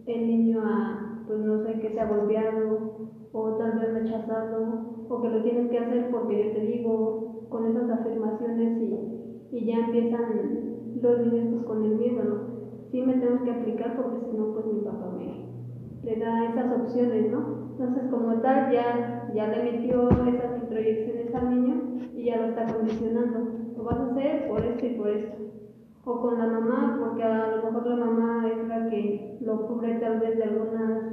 el 0.06 0.28
niño 0.28 0.62
a, 0.64 1.24
pues 1.28 1.40
no 1.40 1.64
sé, 1.64 1.80
que 1.80 1.94
sea 1.94 2.08
golpeado 2.08 3.10
o 3.32 3.58
tal 3.58 3.80
vez 3.80 3.94
rechazado 3.94 4.99
o 5.10 5.22
que 5.22 5.30
lo 5.30 5.42
tienes 5.42 5.70
que 5.72 5.80
hacer 5.80 6.12
porque 6.12 6.46
yo 6.46 6.54
te 6.54 6.62
digo 6.62 7.48
con 7.50 7.66
esas 7.66 7.90
afirmaciones 7.90 8.82
y, 8.82 9.58
y 9.58 9.66
ya 9.66 9.86
empiezan 9.86 10.70
los 11.02 11.20
niños 11.26 11.48
pues, 11.52 11.66
con 11.66 11.84
el 11.84 11.96
miedo, 11.98 12.24
¿no? 12.24 12.60
Sí 12.92 13.02
me 13.02 13.16
tengo 13.16 13.44
que 13.44 13.52
aplicar 13.52 13.96
porque 13.98 14.26
si 14.26 14.38
no 14.38 14.54
pues 14.54 14.66
mi 14.68 14.82
papá 14.82 15.12
me 15.18 15.50
le 16.04 16.16
da 16.16 16.46
esas 16.46 16.80
opciones, 16.80 17.32
¿no? 17.32 17.70
Entonces 17.72 18.04
como 18.10 18.40
tal 18.42 18.72
ya, 18.72 19.32
ya 19.34 19.48
le 19.48 19.72
metió 19.72 20.10
esas 20.10 20.62
introyecciones 20.62 21.34
al 21.34 21.50
niño 21.50 21.82
y 22.16 22.26
ya 22.26 22.38
lo 22.38 22.46
está 22.48 22.68
condicionando. 22.68 23.40
Lo 23.78 23.84
vas 23.84 23.98
a 23.98 24.12
hacer 24.12 24.48
por 24.48 24.64
esto 24.64 24.86
y 24.86 24.90
por 24.92 25.10
esto. 25.10 25.38
O 26.06 26.22
con 26.22 26.40
la 26.40 26.48
mamá, 26.48 26.98
porque 27.00 27.24
a 27.24 27.58
lo 27.58 27.72
mejor 27.72 27.88
la 27.88 28.06
mamá 28.06 28.48
es 28.48 28.68
la 28.68 28.90
que 28.90 29.38
lo 29.42 29.68
cubre 29.68 29.96
tal 29.96 30.20
vez 30.20 30.38
de 30.38 30.44
algunas 30.44 31.04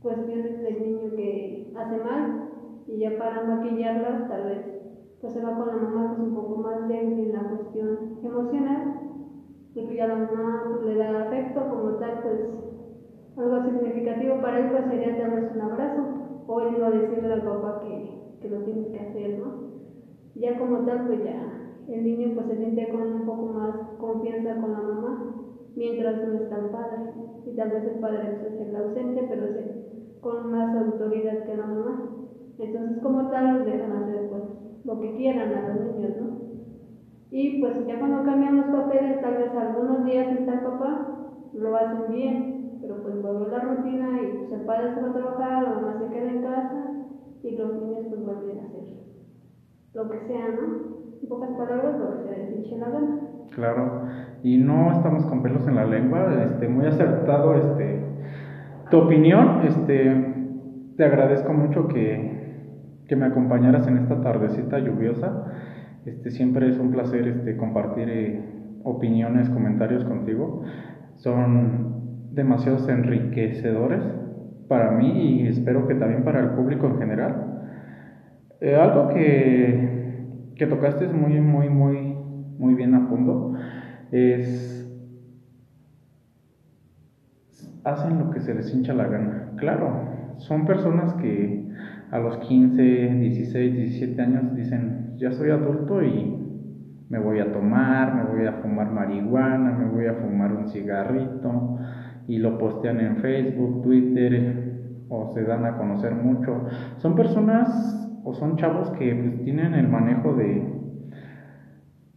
cuestiones 0.00 0.62
del 0.62 0.82
niño 0.82 1.10
que 1.16 1.72
hace 1.76 1.96
mal 1.98 2.49
y 2.90 2.98
ya 2.98 3.16
para 3.18 3.44
maquillarlas 3.44 4.28
tal 4.28 4.44
vez 4.44 4.80
pues 5.20 5.32
se 5.32 5.42
va 5.42 5.54
con 5.54 5.68
la 5.68 5.76
mamá 5.76 6.08
que 6.08 6.22
es 6.22 6.28
un 6.28 6.34
poco 6.34 6.56
más 6.56 6.88
débil 6.88 7.26
en 7.26 7.32
la 7.32 7.48
cuestión 7.48 8.18
emocional 8.22 9.00
y 9.74 9.86
que 9.86 9.94
ya 9.94 10.08
la 10.08 10.16
mamá 10.16 10.64
pues, 10.68 10.82
le 10.86 10.94
da 10.96 11.22
afecto 11.22 11.60
como 11.68 11.96
tal 11.96 12.20
pues 12.22 12.40
algo 13.36 13.62
significativo 13.62 14.40
para 14.40 14.58
él 14.58 14.70
pues 14.70 14.84
sería 14.86 15.16
darles 15.16 15.54
un 15.54 15.60
abrazo 15.60 16.02
o 16.46 16.60
él 16.62 16.82
a 16.82 16.90
decirle 16.90 17.32
al 17.32 17.42
papá 17.42 17.80
que, 17.80 18.38
que 18.40 18.48
lo 18.48 18.62
tiene 18.64 18.88
que 18.88 18.98
hacer 18.98 19.38
¿no? 19.38 19.70
ya 20.34 20.58
como 20.58 20.78
tal 20.84 21.06
pues 21.06 21.22
ya 21.22 21.72
el 21.86 22.04
niño 22.04 22.34
pues 22.34 22.46
se 22.46 22.56
siente 22.56 22.88
con 22.90 23.02
un 23.02 23.26
poco 23.26 23.46
más 23.46 23.76
confianza 23.98 24.60
con 24.60 24.72
la 24.72 24.80
mamá 24.80 25.34
mientras 25.76 26.26
no 26.26 26.34
está 26.34 26.58
el 26.58 26.70
padre 26.70 27.12
y 27.46 27.54
tal 27.54 27.70
vez 27.70 27.84
el 27.84 28.00
padre 28.00 28.38
pues, 28.40 28.54
es 28.54 28.68
el 28.68 28.76
ausente 28.76 29.26
pero 29.28 29.44
es 29.46 30.20
con 30.20 30.50
más 30.50 30.76
autoridad 30.76 31.44
que 31.44 31.56
la 31.56 31.66
mamá 31.66 32.19
entonces, 32.64 32.98
como 33.02 33.28
tal, 33.30 33.58
los 33.58 33.66
dejan 33.66 33.92
hacer 33.92 34.28
pues, 34.30 34.42
lo 34.84 35.00
que 35.00 35.16
quieran 35.16 35.52
a 35.54 35.68
los 35.68 35.94
niños, 35.94 36.12
¿no? 36.20 36.40
Y 37.30 37.60
pues 37.60 37.86
ya 37.86 37.98
cuando 37.98 38.24
cambian 38.24 38.56
los 38.56 38.66
papeles, 38.66 39.20
tal 39.20 39.34
vez 39.34 39.54
algunos 39.54 40.04
días 40.04 40.32
está 40.32 40.54
el 40.54 40.60
papá, 40.60 41.06
lo 41.52 41.76
hacen 41.76 42.12
bien, 42.12 42.78
pero 42.80 43.02
pues 43.02 43.22
vuelve 43.22 43.50
la 43.50 43.60
rutina 43.60 44.20
y 44.22 44.36
pues 44.36 44.52
el 44.52 44.66
padre 44.66 44.94
se 44.94 45.00
va 45.00 45.10
a 45.10 45.12
trabajar, 45.12 45.62
la 45.62 45.74
mamá 45.74 45.98
se 45.98 46.12
queda 46.12 46.30
en 46.30 46.42
casa 46.42 46.84
y 47.42 47.56
los 47.56 47.74
niños 47.80 48.06
pues 48.08 48.24
vuelven 48.24 48.58
a 48.58 48.66
hacer 48.66 48.80
lo 49.94 50.10
que 50.10 50.20
sea, 50.20 50.48
¿no? 50.48 51.20
En 51.22 51.28
pocas 51.28 51.50
palabras, 51.50 51.98
lo 51.98 52.24
que 52.24 52.34
se 52.34 52.56
les 52.56 52.78
la 52.78 52.88
gana. 52.88 53.20
Claro, 53.50 54.02
y 54.42 54.58
no 54.58 54.92
estamos 54.92 55.24
con 55.26 55.42
pelos 55.42 55.66
en 55.66 55.74
la 55.74 55.84
lengua, 55.84 56.32
este, 56.44 56.68
muy 56.68 56.86
acertado 56.86 57.54
este, 57.54 58.00
tu 58.90 58.98
opinión, 58.98 59.62
este, 59.66 60.34
te 60.96 61.04
agradezco 61.04 61.52
mucho 61.52 61.88
que 61.88 62.39
que 63.10 63.16
me 63.16 63.26
acompañaras 63.26 63.88
en 63.88 63.96
esta 63.98 64.20
tardecita 64.20 64.78
lluviosa. 64.78 65.44
Este, 66.06 66.30
siempre 66.30 66.68
es 66.68 66.78
un 66.78 66.92
placer 66.92 67.26
este, 67.26 67.56
compartir 67.56 68.08
eh, 68.08 68.40
opiniones, 68.84 69.50
comentarios 69.50 70.04
contigo. 70.04 70.62
Son 71.16 72.30
demasiados 72.32 72.88
enriquecedores 72.88 74.00
para 74.68 74.92
mí 74.92 75.40
y 75.40 75.48
espero 75.48 75.88
que 75.88 75.96
también 75.96 76.22
para 76.22 76.38
el 76.38 76.50
público 76.50 76.86
en 76.86 76.98
general. 76.98 77.64
Eh, 78.60 78.76
algo 78.76 79.08
que, 79.08 80.52
que 80.54 80.66
tocaste 80.68 81.06
es 81.06 81.12
muy, 81.12 81.40
muy, 81.40 81.68
muy, 81.68 82.14
muy 82.58 82.74
bien 82.74 82.94
a 82.94 83.08
fondo. 83.08 83.54
Es 84.12 84.88
hacen 87.82 88.20
lo 88.20 88.30
que 88.30 88.38
se 88.38 88.54
les 88.54 88.72
hincha 88.72 88.94
la 88.94 89.08
gana. 89.08 89.50
Claro, 89.56 90.36
son 90.36 90.64
personas 90.64 91.12
que 91.14 91.59
a 92.10 92.18
los 92.18 92.38
15, 92.38 92.82
16, 92.82 93.74
17 93.74 94.20
años 94.20 94.54
dicen, 94.54 95.14
ya 95.16 95.30
soy 95.32 95.50
adulto 95.50 96.02
y 96.02 96.36
me 97.08 97.18
voy 97.18 97.40
a 97.40 97.52
tomar, 97.52 98.14
me 98.14 98.24
voy 98.24 98.46
a 98.46 98.54
fumar 98.54 98.90
marihuana, 98.90 99.72
me 99.72 99.86
voy 99.86 100.06
a 100.06 100.14
fumar 100.14 100.52
un 100.52 100.68
cigarrito 100.68 101.78
y 102.26 102.38
lo 102.38 102.58
postean 102.58 103.00
en 103.00 103.16
Facebook, 103.16 103.82
Twitter 103.82 105.04
o 105.08 105.32
se 105.34 105.42
dan 105.42 105.64
a 105.64 105.76
conocer 105.76 106.14
mucho. 106.14 106.66
Son 106.98 107.14
personas 107.14 108.10
o 108.24 108.34
son 108.34 108.56
chavos 108.56 108.90
que 108.90 109.14
pues, 109.14 109.42
tienen 109.42 109.74
el 109.74 109.88
manejo 109.88 110.34
de, 110.34 110.62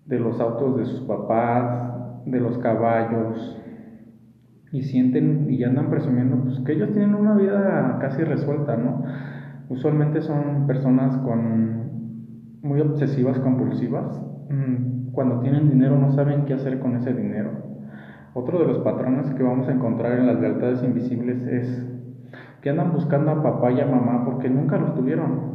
de 0.05 0.19
los 0.19 0.39
autos 0.39 0.77
de 0.77 0.85
sus 0.85 1.01
papás, 1.01 2.23
de 2.25 2.39
los 2.39 2.57
caballos 2.59 3.59
y 4.71 4.81
sienten 4.81 5.47
y 5.51 5.63
andan 5.63 5.89
presumiendo 5.89 6.37
pues, 6.37 6.59
que 6.61 6.73
ellos 6.73 6.91
tienen 6.91 7.13
una 7.13 7.35
vida 7.35 7.99
casi 8.01 8.23
resuelta, 8.23 8.75
¿no? 8.75 9.03
Usualmente 9.69 10.21
son 10.21 10.67
personas 10.67 11.17
con 11.17 11.83
muy 12.61 12.81
obsesivas 12.81 13.39
compulsivas. 13.39 14.21
Mm, 14.49 15.11
cuando 15.11 15.39
tienen 15.39 15.69
dinero 15.69 15.97
no 15.97 16.11
saben 16.11 16.45
qué 16.45 16.53
hacer 16.53 16.79
con 16.79 16.95
ese 16.95 17.13
dinero. 17.13 17.51
Otro 18.33 18.59
de 18.59 18.65
los 18.65 18.79
patrones 18.79 19.29
que 19.31 19.43
vamos 19.43 19.67
a 19.67 19.73
encontrar 19.73 20.19
en 20.19 20.27
las 20.27 20.39
lealtades 20.39 20.83
invisibles 20.83 21.43
es 21.43 21.89
que 22.61 22.69
andan 22.69 22.93
buscando 22.93 23.31
a 23.31 23.43
papá 23.43 23.71
y 23.71 23.79
a 23.79 23.85
mamá 23.85 24.25
porque 24.25 24.49
nunca 24.49 24.77
los 24.77 24.95
tuvieron. 24.95 25.53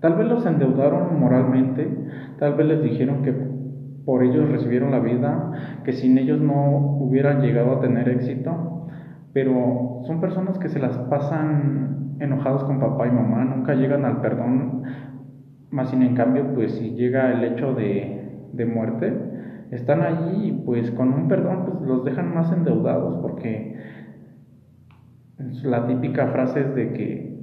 Tal 0.00 0.14
vez 0.14 0.26
los 0.28 0.46
endeudaron 0.46 1.18
moralmente, 1.20 1.88
tal 2.38 2.54
vez 2.54 2.66
les 2.66 2.82
dijeron 2.82 3.22
que 3.22 3.32
por 4.04 4.22
ellos 4.22 4.48
recibieron 4.48 4.92
la 4.92 5.00
vida, 5.00 5.50
que 5.84 5.92
sin 5.92 6.16
ellos 6.16 6.40
no 6.40 6.96
hubieran 7.00 7.42
llegado 7.42 7.72
a 7.72 7.80
tener 7.80 8.08
éxito, 8.08 8.86
pero 9.32 10.02
son 10.06 10.20
personas 10.20 10.58
que 10.58 10.68
se 10.68 10.78
las 10.78 10.96
pasan 11.10 11.95
enojados 12.20 12.64
con 12.64 12.80
papá 12.80 13.06
y 13.06 13.10
mamá, 13.10 13.44
nunca 13.44 13.74
llegan 13.74 14.04
al 14.04 14.20
perdón, 14.20 14.82
más 15.70 15.90
sin 15.90 16.02
en 16.02 16.14
cambio, 16.14 16.54
pues 16.54 16.72
si 16.72 16.90
llega 16.90 17.32
el 17.32 17.44
hecho 17.44 17.74
de, 17.74 18.48
de 18.52 18.66
muerte, 18.66 19.12
están 19.70 20.02
allí 20.02 20.48
y 20.48 20.52
pues 20.52 20.90
con 20.92 21.12
un 21.12 21.28
perdón 21.28 21.64
pues 21.66 21.80
los 21.82 22.04
dejan 22.04 22.32
más 22.34 22.52
endeudados 22.52 23.18
porque 23.20 23.76
la 25.64 25.86
típica 25.86 26.28
frase 26.28 26.60
es 26.60 26.74
de 26.74 26.92
que 26.92 27.36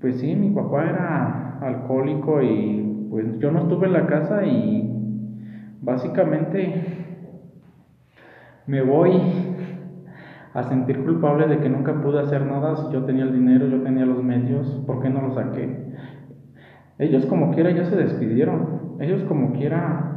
pues 0.00 0.20
sí, 0.20 0.34
mi 0.36 0.50
papá 0.50 0.88
era 0.88 1.58
alcohólico 1.60 2.40
y 2.42 3.06
pues 3.10 3.38
yo 3.38 3.50
no 3.50 3.60
estuve 3.60 3.86
en 3.86 3.92
la 3.92 4.06
casa 4.06 4.44
y 4.46 4.88
básicamente 5.82 6.84
me 8.66 8.82
voy 8.82 9.20
a 10.54 10.62
sentir 10.64 11.04
culpable 11.04 11.46
de 11.46 11.58
que 11.58 11.68
nunca 11.68 12.00
pude 12.00 12.20
hacer 12.20 12.46
nada 12.46 12.76
si 12.76 12.92
yo 12.92 13.04
tenía 13.04 13.24
el 13.24 13.32
dinero, 13.32 13.66
yo 13.66 13.82
tenía 13.82 14.06
los 14.06 14.22
medios, 14.22 14.82
¿por 14.86 15.02
qué 15.02 15.10
no 15.10 15.22
lo 15.22 15.34
saqué? 15.34 15.94
Ellos 16.98 17.26
como 17.26 17.52
quiera 17.52 17.70
ya 17.70 17.84
se 17.84 17.96
despidieron, 17.96 18.96
ellos 19.00 19.22
como 19.24 19.52
quiera 19.52 20.08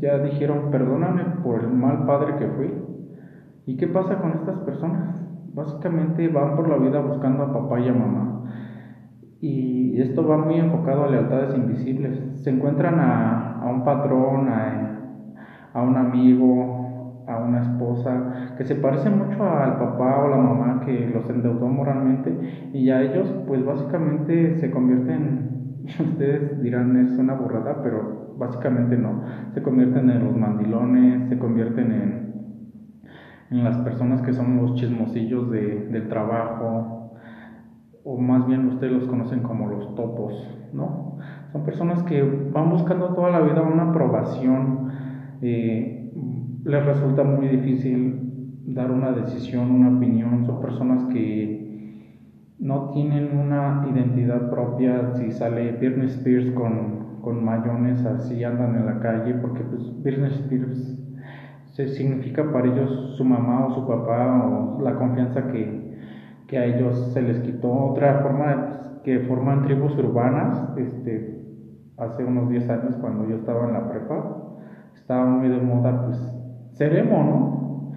ya 0.00 0.18
dijeron, 0.18 0.70
perdóname 0.70 1.24
por 1.42 1.60
el 1.60 1.70
mal 1.70 2.06
padre 2.06 2.36
que 2.38 2.46
fui. 2.48 2.72
¿Y 3.66 3.76
qué 3.76 3.88
pasa 3.88 4.18
con 4.18 4.32
estas 4.32 4.58
personas? 4.60 5.20
Básicamente 5.52 6.28
van 6.28 6.54
por 6.54 6.68
la 6.68 6.76
vida 6.76 7.00
buscando 7.00 7.42
a 7.42 7.52
papá 7.52 7.80
y 7.80 7.88
a 7.88 7.92
mamá. 7.92 8.44
Y 9.40 10.00
esto 10.00 10.26
va 10.26 10.36
muy 10.38 10.56
enfocado 10.56 11.04
a 11.04 11.10
lealtades 11.10 11.56
invisibles. 11.56 12.22
Se 12.42 12.50
encuentran 12.50 12.98
a, 13.00 13.60
a 13.60 13.66
un 13.68 13.84
patrón, 13.84 14.48
a, 14.48 15.00
a 15.72 15.82
un 15.82 15.96
amigo, 15.96 16.77
una 17.38 17.62
esposa, 17.62 18.54
que 18.56 18.64
se 18.64 18.76
parece 18.76 19.10
mucho 19.10 19.42
al 19.48 19.78
papá 19.78 20.24
o 20.24 20.28
la 20.28 20.36
mamá 20.36 20.82
que 20.84 21.10
los 21.12 21.28
endeudó 21.30 21.68
moralmente 21.68 22.70
y 22.72 22.90
a 22.90 23.02
ellos 23.02 23.32
pues 23.46 23.64
básicamente 23.64 24.56
se 24.56 24.70
convierten, 24.70 25.76
ustedes 26.00 26.62
dirán 26.62 26.96
es 26.96 27.18
una 27.18 27.34
burrada, 27.34 27.82
pero 27.82 28.34
básicamente 28.38 28.96
no, 28.96 29.22
se 29.52 29.62
convierten 29.62 30.10
en 30.10 30.24
los 30.24 30.36
mandilones, 30.36 31.28
se 31.28 31.38
convierten 31.38 31.92
en, 31.92 32.28
en 33.50 33.64
las 33.64 33.76
personas 33.78 34.22
que 34.22 34.32
son 34.32 34.56
los 34.56 34.74
chismosillos 34.74 35.50
de, 35.50 35.88
del 35.90 36.08
trabajo, 36.08 37.12
o 38.04 38.18
más 38.18 38.46
bien 38.46 38.66
ustedes 38.68 38.92
los 38.92 39.06
conocen 39.06 39.40
como 39.40 39.68
los 39.68 39.94
topos, 39.94 40.32
¿no? 40.72 41.18
Son 41.52 41.64
personas 41.64 42.02
que 42.04 42.22
van 42.22 42.70
buscando 42.70 43.14
toda 43.14 43.30
la 43.30 43.40
vida 43.40 43.62
una 43.62 43.90
aprobación, 43.90 44.90
eh, 45.42 45.97
les 46.64 46.84
resulta 46.84 47.24
muy 47.24 47.48
difícil 47.48 48.62
dar 48.66 48.90
una 48.90 49.12
decisión, 49.12 49.70
una 49.70 49.96
opinión, 49.96 50.44
son 50.44 50.60
personas 50.60 51.04
que 51.12 51.58
no 52.58 52.90
tienen 52.90 53.38
una 53.38 53.86
identidad 53.90 54.50
propia, 54.50 55.14
si 55.14 55.30
sale 55.30 55.72
Britney 55.72 56.06
Spears 56.06 56.50
con, 56.50 57.20
con 57.22 57.44
mayones 57.44 58.04
así 58.04 58.42
andan 58.44 58.76
en 58.76 58.86
la 58.86 59.00
calle, 59.00 59.34
porque 59.34 59.62
pues 59.62 60.02
Britney 60.02 60.30
Spears 60.32 60.98
se 61.66 61.88
significa 61.88 62.52
para 62.52 62.66
ellos 62.66 63.14
su 63.16 63.24
mamá 63.24 63.66
o 63.66 63.74
su 63.74 63.86
papá 63.86 64.44
o 64.44 64.82
la 64.82 64.96
confianza 64.96 65.46
que, 65.52 65.96
que 66.48 66.58
a 66.58 66.64
ellos 66.64 67.12
se 67.12 67.22
les 67.22 67.38
quitó. 67.40 67.70
Otra 67.70 68.20
forma 68.20 69.00
que 69.04 69.20
forman 69.20 69.62
tribus 69.62 69.96
urbanas, 69.96 70.76
este, 70.76 71.44
hace 71.96 72.24
unos 72.24 72.48
10 72.48 72.68
años 72.70 72.96
cuando 72.96 73.28
yo 73.28 73.36
estaba 73.36 73.68
en 73.68 73.74
la 73.74 73.88
prepa, 73.88 74.56
estaba 74.94 75.24
muy 75.26 75.48
de 75.48 75.60
moda, 75.60 76.06
pues, 76.06 76.37
ser 76.78 76.96
emo, 76.96 77.22
¿no? 77.22 77.92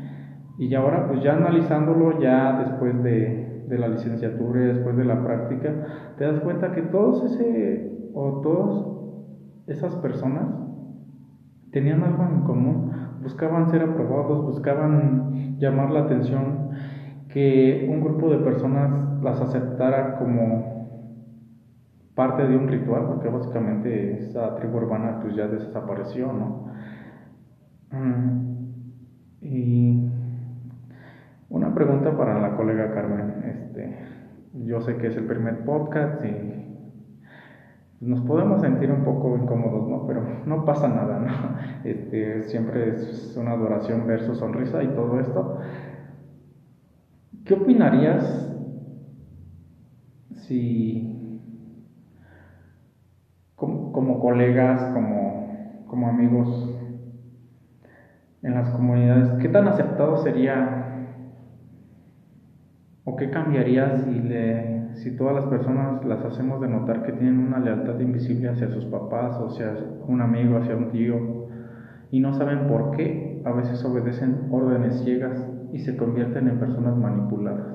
Y 0.58 0.74
ahora, 0.76 1.08
pues 1.08 1.24
ya 1.24 1.34
analizándolo, 1.34 2.20
ya 2.20 2.60
después 2.60 3.02
de, 3.04 3.66
de 3.68 3.78
la 3.78 3.88
licenciatura 3.88 4.62
y 4.62 4.68
después 4.68 4.98
de 4.98 5.06
la 5.06 5.24
práctica, 5.24 6.14
te 6.18 6.26
das 6.26 6.40
cuenta 6.42 6.72
que 6.74 6.82
todos 6.82 7.24
ese, 7.24 8.10
o 8.14 8.42
todas 8.42 8.86
esas 9.68 9.96
personas 9.98 10.48
tenían 11.72 12.04
algo 12.04 12.24
en 12.24 12.42
común, 12.42 12.92
buscaban 13.22 13.70
ser 13.70 13.84
aprobados, 13.84 14.44
buscaban 14.44 15.58
llamar 15.58 15.92
la 15.92 16.02
atención, 16.02 16.72
que 17.30 17.88
un 17.90 18.02
grupo 18.02 18.30
de 18.30 18.40
personas 18.40 19.22
las 19.24 19.40
aceptara 19.40 20.18
como 20.18 20.72
parte 22.14 22.46
de 22.46 22.58
un 22.58 22.68
ritual, 22.68 23.06
porque 23.08 23.30
básicamente 23.30 24.18
esa 24.18 24.54
tribu 24.56 24.78
urbana 24.78 25.20
pues 25.22 25.36
ya 25.36 25.48
desapareció, 25.48 26.34
¿no? 26.34 26.66
Mm, 27.92 28.52
y 29.42 30.10
una 31.50 31.74
pregunta 31.74 32.16
para 32.16 32.40
la 32.40 32.56
colega 32.56 32.94
Carmen. 32.94 33.44
Este, 33.46 33.98
yo 34.66 34.82
sé 34.82 34.98
que 34.98 35.08
es 35.08 35.18
el 35.18 35.26
primer 35.26 35.66
podcast 35.66 36.24
y 36.24 36.62
nos 38.02 38.22
podemos 38.22 38.62
sentir 38.62 38.92
un 38.92 39.04
poco 39.04 39.38
incómodos, 39.38 39.88
¿no? 39.88 40.08
Pero 40.08 40.24
no 40.46 40.66
pasa 40.66 40.88
nada, 40.88 41.20
¿no? 41.20 41.32
Este, 41.84 42.44
siempre 42.44 42.90
es 42.90 43.36
una 43.38 43.54
adoración 43.54 44.06
ver 44.06 44.22
su 44.22 44.36
sonrisa 44.36 44.84
y 44.84 44.88
todo 44.90 45.20
esto. 45.20 45.58
¿Qué 47.44 47.56
opinarías 47.56 48.48
si 50.36 51.12
como, 53.56 53.92
como 53.92 54.20
colegas, 54.20 54.94
como, 54.94 55.86
como 55.88 56.08
amigos, 56.08 56.72
en 58.44 58.54
las 58.56 58.70
comunidades, 58.70 59.30
¿qué 59.40 59.50
tan 59.50 59.68
aceptado 59.68 60.18
sería 60.18 60.82
o 63.04 63.16
qué 63.16 63.30
cambiaría 63.30 63.98
si, 63.98 64.20
le, 64.20 64.96
si 64.96 65.16
todas 65.16 65.36
las 65.36 65.46
personas 65.46 66.04
las 66.06 66.24
hacemos 66.24 66.62
de 66.62 66.68
notar 66.68 67.04
que 67.04 67.14
tienen 67.14 67.40
una 67.40 67.60
lealtad 67.60 68.00
invisible 68.00 68.50
hacia 68.50 68.70
sus 68.70 68.86
papás 68.86 69.38
o 69.38 69.48
hacia 69.48 69.74
un 70.08 70.22
amigo, 70.22 70.58
hacia 70.58 70.76
un 70.76 70.90
tío 70.90 71.48
y 72.10 72.20
no 72.20 72.34
saben 72.34 72.68
por 72.68 72.92
qué? 72.92 73.42
A 73.46 73.52
veces 73.52 73.84
obedecen 73.86 74.48
órdenes 74.52 75.02
ciegas 75.04 75.48
y 75.72 75.80
se 75.80 75.96
convierten 75.96 76.48
en 76.48 76.60
personas 76.60 76.98
manipuladas. 76.98 77.68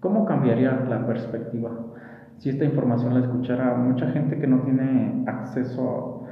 ¿Cómo 0.00 0.24
cambiaría 0.24 0.84
la 0.88 1.06
perspectiva 1.06 1.70
si 2.38 2.48
esta 2.48 2.64
información 2.64 3.14
la 3.14 3.20
escuchara 3.20 3.74
mucha 3.76 4.08
gente 4.10 4.38
que 4.38 4.48
no 4.48 4.62
tiene 4.62 5.24
acceso 5.28 6.24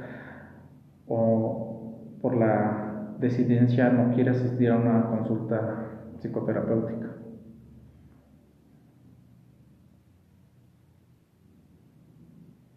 o 1.07 2.17
por 2.21 2.35
la 2.35 2.90
decidencia 3.21 3.89
no 3.89 4.13
quiere 4.15 4.31
asistir 4.31 4.71
a 4.71 4.75
una 4.75 5.09
consulta 5.09 5.71
psicoterapéutica. 6.19 7.07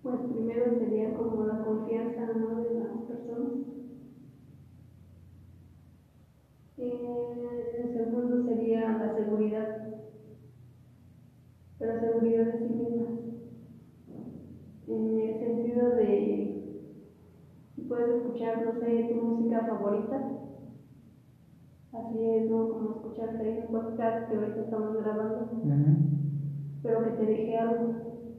Pues 0.02 0.20
primero 0.28 0.70
sería 0.78 1.14
como 1.14 1.44
la 1.44 1.64
confianza 1.64 2.26
¿no? 2.36 2.56
de 2.60 2.74
las 2.74 3.00
personas. 3.08 3.52
Eh, 6.76 7.80
el 7.84 7.94
segundo 7.94 8.44
sería 8.46 8.98
la 8.98 9.08
seguridad, 9.08 9.66
la 11.80 12.00
seguridad 12.00 12.44
de 12.46 12.58
sí 12.58 12.74
mismas, 12.74 13.14
en 14.86 15.18
el 15.18 15.38
sentido 15.38 15.90
de 15.92 16.54
puedes 17.88 18.10
escuchar, 18.10 18.58
no 18.58 18.72
sé, 18.80 19.04
tu 19.08 19.14
música 19.14 19.62
favorita. 19.62 20.20
Así 21.92 22.24
es, 22.24 22.50
¿no? 22.50 22.68
Como 22.68 22.90
escucharte 22.90 23.56
un 23.60 23.68
podcast 23.68 24.28
que 24.28 24.34
ahorita 24.34 24.60
estamos 24.60 24.94
Pero 26.82 27.02
que 27.02 27.10
te 27.12 27.26
deje 27.26 27.56
algo, 27.56 27.90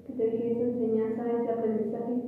que 0.06 0.14
te 0.14 0.24
deje 0.26 0.50
esa 0.50 0.64
enseñanza, 0.64 1.32
ese 1.32 1.50
aprendizaje 1.50 2.22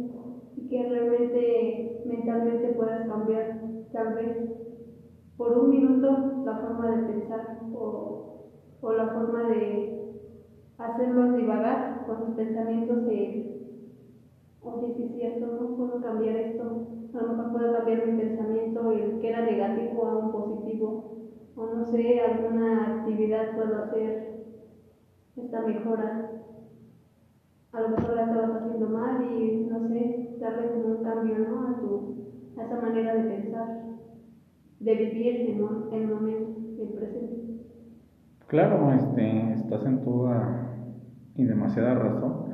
y 0.56 0.64
que 0.68 0.84
realmente 0.84 1.82
mentalmente 2.04 2.70
puedas 2.70 3.04
cambiar, 3.04 3.52
tal 3.92 4.12
vez 4.12 4.34
por 5.38 5.54
un 5.54 5.70
minuto, 5.70 6.26
la 6.44 6.56
forma 6.56 6.90
de 6.90 7.00
pensar 7.00 7.48
o, 7.72 8.20
o 8.82 8.92
la 8.94 9.08
forma 9.08 9.46
de 9.46 9.88
hacerlos 10.78 11.34
divagar 11.34 11.86
con 12.04 12.18
sus 12.20 12.32
pensamientos 12.34 13.04
de 13.04 13.38
oye, 14.60 14.90
sí 14.90 15.04
es 15.04 15.12
cierto, 15.12 15.48
no 15.50 15.70
puedo 15.70 16.00
cambiar 16.00 16.36
esto, 16.36 16.76
a 17.12 17.18
lo 17.18 17.24
mejor 17.26 17.50
puedo 17.50 17.70
cambiar 17.70 18.00
mi 18.00 18.12
pensamiento, 18.12 18.92
el 18.92 19.18
que 19.18 19.28
era 19.28 19.42
negativo 19.42 20.06
a 20.06 20.16
un 20.16 20.30
positivo, 20.30 21.00
o 21.56 21.66
no 21.68 21.84
sé, 21.84 22.20
alguna 22.20 22.86
actividad 22.86 23.48
puedo 23.54 23.76
hacer 23.76 24.20
esta 25.38 25.62
mejora. 25.62 26.32
A 27.72 27.82
lo 27.82 27.90
mejor 27.90 28.16
la 28.16 28.24
estabas 28.24 28.62
haciendo 28.62 28.90
mal 28.90 29.24
y 29.24 29.68
no 29.70 29.88
sé, 29.88 30.38
darle 30.40 30.72
como 30.72 30.98
un 30.98 31.04
cambio 31.04 31.38
¿no? 31.40 31.68
a, 31.68 31.82
tu, 31.82 32.16
a 32.58 32.64
esa 32.64 32.82
manera 32.82 33.16
de 33.16 33.24
pensar, 33.24 33.68
de 34.80 34.96
vivir 34.96 35.36
en 35.48 36.02
el 36.02 36.08
momento, 36.08 36.82
el 36.82 36.90
presente. 36.90 37.36
Claro, 38.48 38.94
este, 38.94 39.54
estás 39.54 39.86
en 39.86 40.04
toda 40.04 40.74
y 41.36 41.44
demasiada 41.44 41.94
razón. 41.94 42.52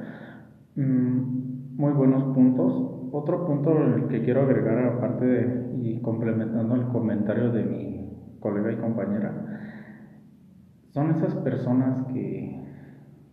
Mm, 0.75 1.77
muy 1.77 1.93
buenos 1.93 2.23
puntos 2.35 2.93
otro 3.15 3.45
punto 3.45 4.07
que 4.09 4.23
quiero 4.23 4.41
agregar 4.41 4.85
aparte 4.85 5.23
de, 5.23 5.77
y 5.77 6.01
complementando 6.01 6.73
el 6.73 6.87
comentario 6.87 7.51
de 7.51 7.63
mi 7.63 8.37
colega 8.39 8.71
y 8.71 8.77
compañera, 8.77 9.59
son 10.89 11.11
esas 11.11 11.35
personas 11.35 12.07
que, 12.07 12.62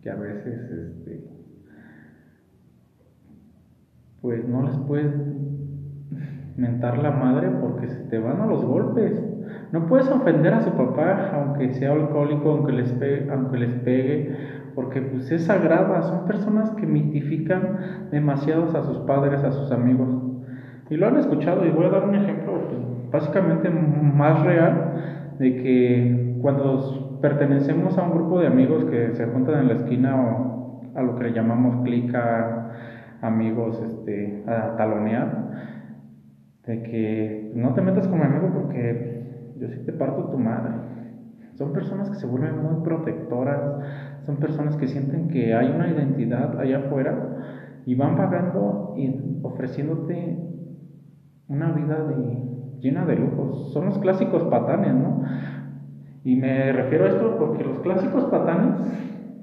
que 0.01 0.09
a 0.09 0.15
veces 0.15 0.71
este, 0.71 1.23
pues 4.21 4.47
no 4.47 4.63
les 4.63 4.77
puedes 4.79 5.13
mentar 6.57 6.97
la 6.97 7.11
madre 7.11 7.49
porque 7.61 7.87
se 7.87 8.03
te 8.05 8.19
van 8.19 8.41
a 8.41 8.45
los 8.45 8.63
golpes. 8.65 9.13
No 9.71 9.87
puedes 9.87 10.09
ofender 10.09 10.53
a 10.53 10.61
su 10.61 10.71
papá 10.71 11.31
aunque 11.33 11.73
sea 11.73 11.93
alcohólico, 11.93 12.51
aunque 12.51 12.73
les 12.73 12.91
pegue, 12.93 13.31
aunque 13.31 13.57
les 13.57 13.73
pegue 13.79 14.61
porque 14.75 15.01
pues 15.01 15.31
es 15.31 15.43
sagrada, 15.45 16.01
son 16.03 16.25
personas 16.25 16.71
que 16.71 16.85
mitifican 16.85 18.09
demasiados 18.11 18.73
a 18.75 18.83
sus 18.83 18.99
padres, 18.99 19.43
a 19.43 19.51
sus 19.51 19.71
amigos. 19.71 20.09
Y 20.89 20.97
lo 20.97 21.07
han 21.07 21.17
escuchado 21.17 21.65
y 21.65 21.71
voy 21.71 21.85
a 21.85 21.89
dar 21.89 22.03
un 22.03 22.15
ejemplo 22.15 22.67
pues, 22.67 23.11
básicamente 23.11 23.69
más 23.69 24.43
real 24.43 25.35
de 25.39 25.55
que 25.57 26.37
cuando 26.41 27.10
pertenecemos 27.21 27.97
a 27.97 28.03
un 28.03 28.11
grupo 28.11 28.39
de 28.39 28.47
amigos 28.47 28.85
que 28.85 29.13
se 29.13 29.25
juntan 29.27 29.61
en 29.61 29.67
la 29.67 29.73
esquina 29.75 30.15
o 30.19 30.81
a 30.95 31.01
lo 31.01 31.15
que 31.15 31.25
le 31.25 31.33
llamamos 31.33 31.83
clica, 31.83 32.71
amigos 33.21 33.81
este, 33.85 34.43
a 34.47 34.75
talonear, 34.75 35.51
de 36.65 36.83
que 36.83 37.51
no 37.55 37.73
te 37.73 37.81
metas 37.81 38.07
con 38.07 38.19
mi 38.19 38.25
amigo 38.25 38.51
porque 38.53 39.53
yo 39.59 39.69
sí 39.69 39.79
te 39.85 39.93
parto 39.93 40.29
tu 40.29 40.37
madre. 40.37 40.73
Son 41.53 41.73
personas 41.73 42.09
que 42.09 42.15
se 42.15 42.25
vuelven 42.25 42.63
muy 42.63 42.83
protectoras, 42.83 43.61
son 44.25 44.37
personas 44.37 44.75
que 44.77 44.87
sienten 44.87 45.27
que 45.27 45.53
hay 45.53 45.69
una 45.69 45.89
identidad 45.89 46.59
allá 46.59 46.79
afuera 46.79 47.37
y 47.85 47.95
van 47.95 48.15
pagando 48.15 48.95
y 48.97 49.39
ofreciéndote 49.43 50.37
una 51.47 51.71
vida 51.71 52.07
llena 52.79 53.05
de 53.05 53.15
lujos. 53.15 53.71
Son 53.73 53.85
los 53.85 53.99
clásicos 53.99 54.43
patanes, 54.45 54.95
¿no? 54.95 55.23
Y 56.23 56.35
me 56.35 56.71
refiero 56.71 57.05
a 57.05 57.09
esto 57.09 57.37
porque 57.39 57.63
los 57.63 57.79
clásicos 57.79 58.25
patanes 58.25 58.75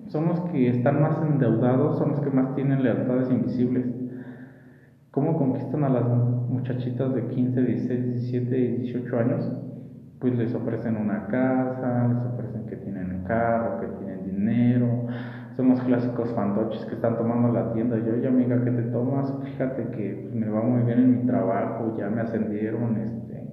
son 0.07 0.29
los 0.29 0.41
que 0.53 0.71
están 0.71 1.03
más 1.03 1.21
endeudados, 1.23 1.99
son 1.99 2.11
los 2.11 2.21
que 2.21 2.31
más 2.31 2.55
tienen 2.55 2.83
lealtades 2.83 3.31
invisibles. 3.31 3.87
¿Cómo 5.11 5.37
conquistan 5.37 5.85
a 5.85 5.89
las 5.89 6.07
muchachitas 6.07 7.15
de 7.15 7.27
15, 7.27 7.63
16, 7.63 8.05
17 8.05 8.59
y 8.59 8.77
18 8.83 9.19
años? 9.19 9.53
Pues 10.21 10.37
les 10.37 10.55
ofrecen 10.55 10.97
una 10.97 11.27
casa, 11.27 12.09
les 12.09 12.25
ofrecen 12.33 12.67
que 12.67 12.77
tienen 12.77 13.25
carro, 13.29 13.81
que 13.81 13.87
tienen 13.99 14.25
dinero. 14.25 15.07
Son 15.57 15.71
los 15.71 15.81
clásicos 15.83 16.33
fantoches 16.35 16.85
que 16.87 16.95
están 16.95 17.19
tomando 17.19 17.53
la 17.53 17.73
tienda. 17.73 17.99
Yo, 17.99 18.15
oye 18.15 18.29
amiga, 18.29 18.63
¿qué 18.65 18.71
te 18.71 18.83
tomas? 18.83 19.35
Fíjate 19.43 19.89
que 19.91 20.21
pues, 20.23 20.35
me 20.35 20.49
va 20.49 20.63
muy 20.63 20.83
bien 20.83 21.01
en 21.01 21.21
mi 21.21 21.27
trabajo, 21.27 21.97
ya 21.99 22.09
me 22.09 22.21
ascendieron, 22.21 22.97
este, 22.99 23.45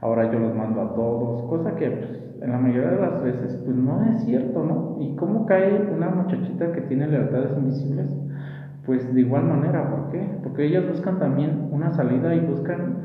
ahora 0.00 0.30
yo 0.32 0.38
los 0.38 0.54
mando 0.54 0.80
a 0.80 0.94
todos. 0.94 1.42
Cosa 1.48 1.74
que 1.74 1.90
pues, 1.90 2.29
en 2.40 2.50
la 2.50 2.58
mayoría 2.58 2.90
de 2.90 3.00
las 3.00 3.22
veces 3.22 3.62
pues 3.64 3.76
no 3.76 4.02
es 4.04 4.24
cierto, 4.24 4.64
¿no? 4.64 4.96
¿Y 5.00 5.14
cómo 5.16 5.46
cae 5.46 5.90
una 5.94 6.08
muchachita 6.08 6.72
que 6.72 6.80
tiene 6.82 7.06
lealtades 7.06 7.56
invisibles? 7.56 8.10
Pues 8.86 9.14
de 9.14 9.20
igual 9.20 9.44
manera, 9.44 9.90
¿por 9.90 10.10
qué? 10.10 10.38
Porque 10.42 10.64
ellas 10.64 10.88
buscan 10.88 11.18
también 11.18 11.68
una 11.70 11.92
salida 11.92 12.34
y 12.34 12.40
buscan 12.40 12.98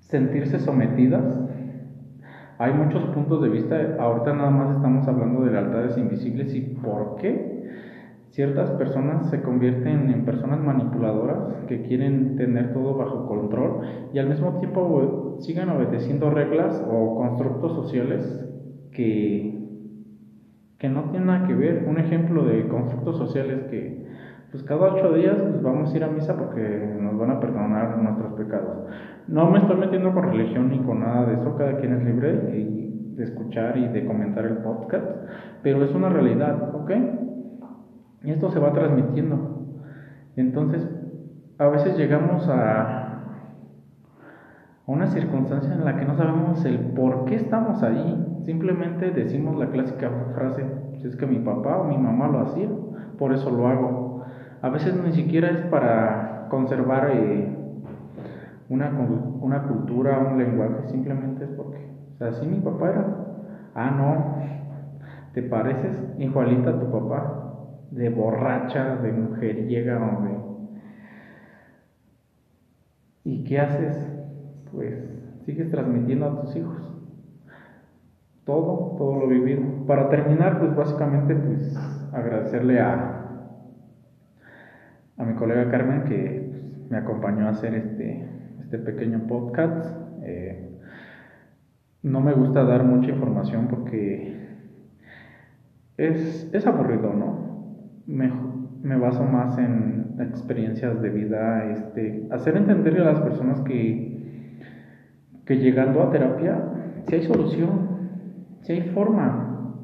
sentirse 0.00 0.58
sometidas. 0.58 1.24
Hay 2.58 2.72
muchos 2.72 3.04
puntos 3.06 3.42
de 3.42 3.48
vista, 3.48 3.96
ahorita 3.98 4.34
nada 4.34 4.50
más 4.50 4.76
estamos 4.76 5.06
hablando 5.08 5.44
de 5.44 5.52
lealtades 5.52 5.98
invisibles 5.98 6.54
y 6.54 6.60
por 6.60 7.16
qué 7.16 7.55
ciertas 8.36 8.70
personas 8.72 9.30
se 9.30 9.40
convierten 9.40 10.10
en 10.10 10.26
personas 10.26 10.60
manipuladoras 10.60 11.64
que 11.68 11.80
quieren 11.80 12.36
tener 12.36 12.74
todo 12.74 12.94
bajo 12.94 13.26
control 13.26 13.80
y 14.12 14.18
al 14.18 14.28
mismo 14.28 14.58
tiempo 14.58 15.38
sigan 15.40 15.70
obedeciendo 15.70 16.28
reglas 16.28 16.84
o 16.86 17.16
constructos 17.16 17.72
sociales 17.72 18.46
que, 18.92 19.58
que 20.78 20.88
no 20.90 21.04
tienen 21.04 21.28
nada 21.28 21.46
que 21.46 21.54
ver. 21.54 21.86
Un 21.88 21.96
ejemplo 21.98 22.44
de 22.44 22.68
constructos 22.68 23.16
sociales 23.16 23.64
que 23.70 24.04
pues 24.50 24.62
cada 24.64 24.92
ocho 24.92 25.14
días 25.14 25.36
pues, 25.38 25.62
vamos 25.62 25.94
a 25.94 25.96
ir 25.96 26.04
a 26.04 26.08
misa 26.08 26.36
porque 26.36 26.94
nos 27.00 27.18
van 27.18 27.30
a 27.30 27.40
perdonar 27.40 27.96
nuestros 27.96 28.34
pecados. 28.34 28.86
No 29.28 29.50
me 29.50 29.60
estoy 29.60 29.78
metiendo 29.78 30.12
con 30.12 30.24
religión 30.24 30.68
ni 30.68 30.80
con 30.80 31.00
nada 31.00 31.24
de 31.24 31.36
eso, 31.36 31.56
cada 31.56 31.78
quien 31.78 31.94
es 31.94 32.04
libre 32.04 32.32
de 32.32 33.24
escuchar 33.24 33.78
y 33.78 33.88
de 33.88 34.04
comentar 34.04 34.44
el 34.44 34.58
podcast, 34.58 35.06
pero 35.62 35.82
es 35.82 35.94
una 35.94 36.10
realidad, 36.10 36.74
¿ok? 36.74 36.90
Y 38.22 38.30
esto 38.30 38.50
se 38.50 38.58
va 38.58 38.72
transmitiendo. 38.72 39.66
Entonces, 40.36 40.88
a 41.58 41.68
veces 41.68 41.96
llegamos 41.96 42.48
a, 42.48 43.06
una 44.86 45.08
circunstancia 45.08 45.74
en 45.74 45.84
la 45.84 45.96
que 45.96 46.04
no 46.04 46.16
sabemos 46.16 46.64
el 46.64 46.78
por 46.78 47.24
qué 47.24 47.34
estamos 47.34 47.82
ahí. 47.82 48.40
Simplemente 48.44 49.10
decimos 49.10 49.56
la 49.56 49.70
clásica 49.70 50.10
frase, 50.34 50.64
si 51.00 51.08
es 51.08 51.16
que 51.16 51.26
mi 51.26 51.40
papá 51.40 51.78
o 51.78 51.84
mi 51.84 51.98
mamá 51.98 52.28
lo 52.28 52.40
hacía, 52.40 52.68
por 53.18 53.32
eso 53.32 53.50
lo 53.50 53.66
hago. 53.66 54.24
A 54.62 54.68
veces 54.68 54.94
ni 55.02 55.12
siquiera 55.12 55.50
es 55.50 55.60
para 55.62 56.46
conservar 56.50 57.10
eh, 57.12 57.56
una, 58.68 58.90
una 59.40 59.62
cultura, 59.64 60.18
un 60.18 60.38
lenguaje, 60.38 60.88
simplemente 60.88 61.44
es 61.44 61.50
porque, 61.50 61.78
o 62.14 62.18
sea, 62.18 62.28
así 62.28 62.46
mi 62.46 62.60
papá 62.60 62.90
era. 62.90 63.06
Ah, 63.74 63.90
no, 63.90 64.36
¿te 65.32 65.42
pareces 65.42 66.00
igualita 66.18 66.70
a 66.70 66.78
tu 66.78 66.90
papá? 66.90 67.45
De 67.90 68.08
borracha, 68.08 68.96
de 68.96 69.12
mujeriega 69.12 69.98
o 69.98 70.22
de... 70.22 70.36
¿Y 73.24 73.44
qué 73.44 73.60
haces? 73.60 74.12
Pues 74.72 74.94
sigues 75.44 75.70
transmitiendo 75.70 76.26
a 76.26 76.40
tus 76.42 76.56
hijos. 76.56 76.92
Todo, 78.44 78.96
todo 78.96 79.20
lo 79.20 79.28
vivido. 79.28 79.62
Para 79.86 80.08
terminar, 80.08 80.60
pues 80.60 80.74
básicamente, 80.76 81.34
pues 81.34 81.76
agradecerle 82.12 82.80
a, 82.80 83.52
a 85.16 85.24
mi 85.24 85.34
colega 85.34 85.70
Carmen 85.70 86.04
que 86.04 86.50
pues, 86.50 86.90
me 86.90 86.98
acompañó 86.98 87.46
a 87.46 87.50
hacer 87.50 87.74
este, 87.74 88.28
este 88.60 88.78
pequeño 88.78 89.26
podcast. 89.26 89.96
Eh, 90.22 90.78
no 92.02 92.20
me 92.20 92.32
gusta 92.32 92.62
dar 92.62 92.84
mucha 92.84 93.10
información 93.10 93.66
porque 93.68 94.36
es, 95.96 96.48
es 96.52 96.66
aburrido, 96.66 97.12
¿no? 97.12 97.45
Me, 98.06 98.30
me 98.82 98.96
baso 98.96 99.24
más 99.24 99.58
en 99.58 100.16
experiencias 100.20 101.00
de 101.02 101.10
vida, 101.10 101.70
este, 101.72 102.28
hacer 102.30 102.56
entenderle 102.56 103.00
a 103.00 103.12
las 103.12 103.20
personas 103.20 103.60
que, 103.62 104.60
que 105.44 105.56
llegando 105.56 106.02
a 106.02 106.10
terapia, 106.10 106.58
si 107.06 107.16
hay 107.16 107.22
solución, 107.22 107.96
si 108.62 108.72
hay 108.72 108.82
forma, 108.90 109.74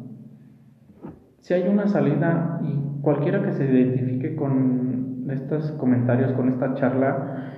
si 1.40 1.54
hay 1.54 1.68
una 1.68 1.86
salida 1.88 2.60
y 2.62 3.00
cualquiera 3.02 3.42
que 3.42 3.52
se 3.52 3.64
identifique 3.64 4.36
con 4.36 5.26
estos 5.30 5.72
comentarios, 5.72 6.32
con 6.32 6.48
esta 6.48 6.74
charla, 6.74 7.48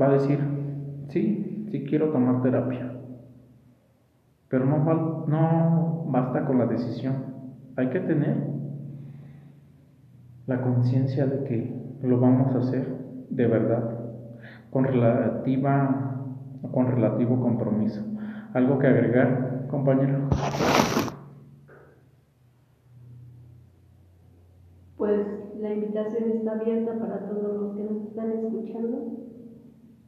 va 0.00 0.06
a 0.06 0.12
decir, 0.12 0.38
sí, 1.08 1.66
sí 1.70 1.84
quiero 1.84 2.10
tomar 2.10 2.42
terapia. 2.42 2.92
Pero 4.48 4.64
no, 4.64 5.26
no 5.26 6.04
basta 6.08 6.44
con 6.44 6.58
la 6.58 6.66
decisión, 6.66 7.14
hay 7.76 7.88
que 7.88 8.00
tener 8.00 8.36
la 10.46 10.62
conciencia 10.62 11.26
de 11.26 11.44
que 11.44 11.98
lo 12.02 12.20
vamos 12.20 12.54
a 12.54 12.58
hacer 12.58 12.86
de 13.30 13.46
verdad, 13.46 13.98
con 14.70 14.84
relativa 14.84 16.06
con 16.72 16.86
relativo 16.86 17.40
compromiso. 17.40 18.02
¿Algo 18.54 18.78
que 18.78 18.86
agregar, 18.86 19.66
compañero? 19.68 20.28
Pues 24.96 25.26
la 25.60 25.74
invitación 25.74 26.30
está 26.30 26.52
abierta 26.52 26.98
para 26.98 27.28
todos 27.28 27.60
los 27.60 27.76
que 27.76 27.82
nos 27.84 28.08
están 28.08 28.30
escuchando. 28.32 29.12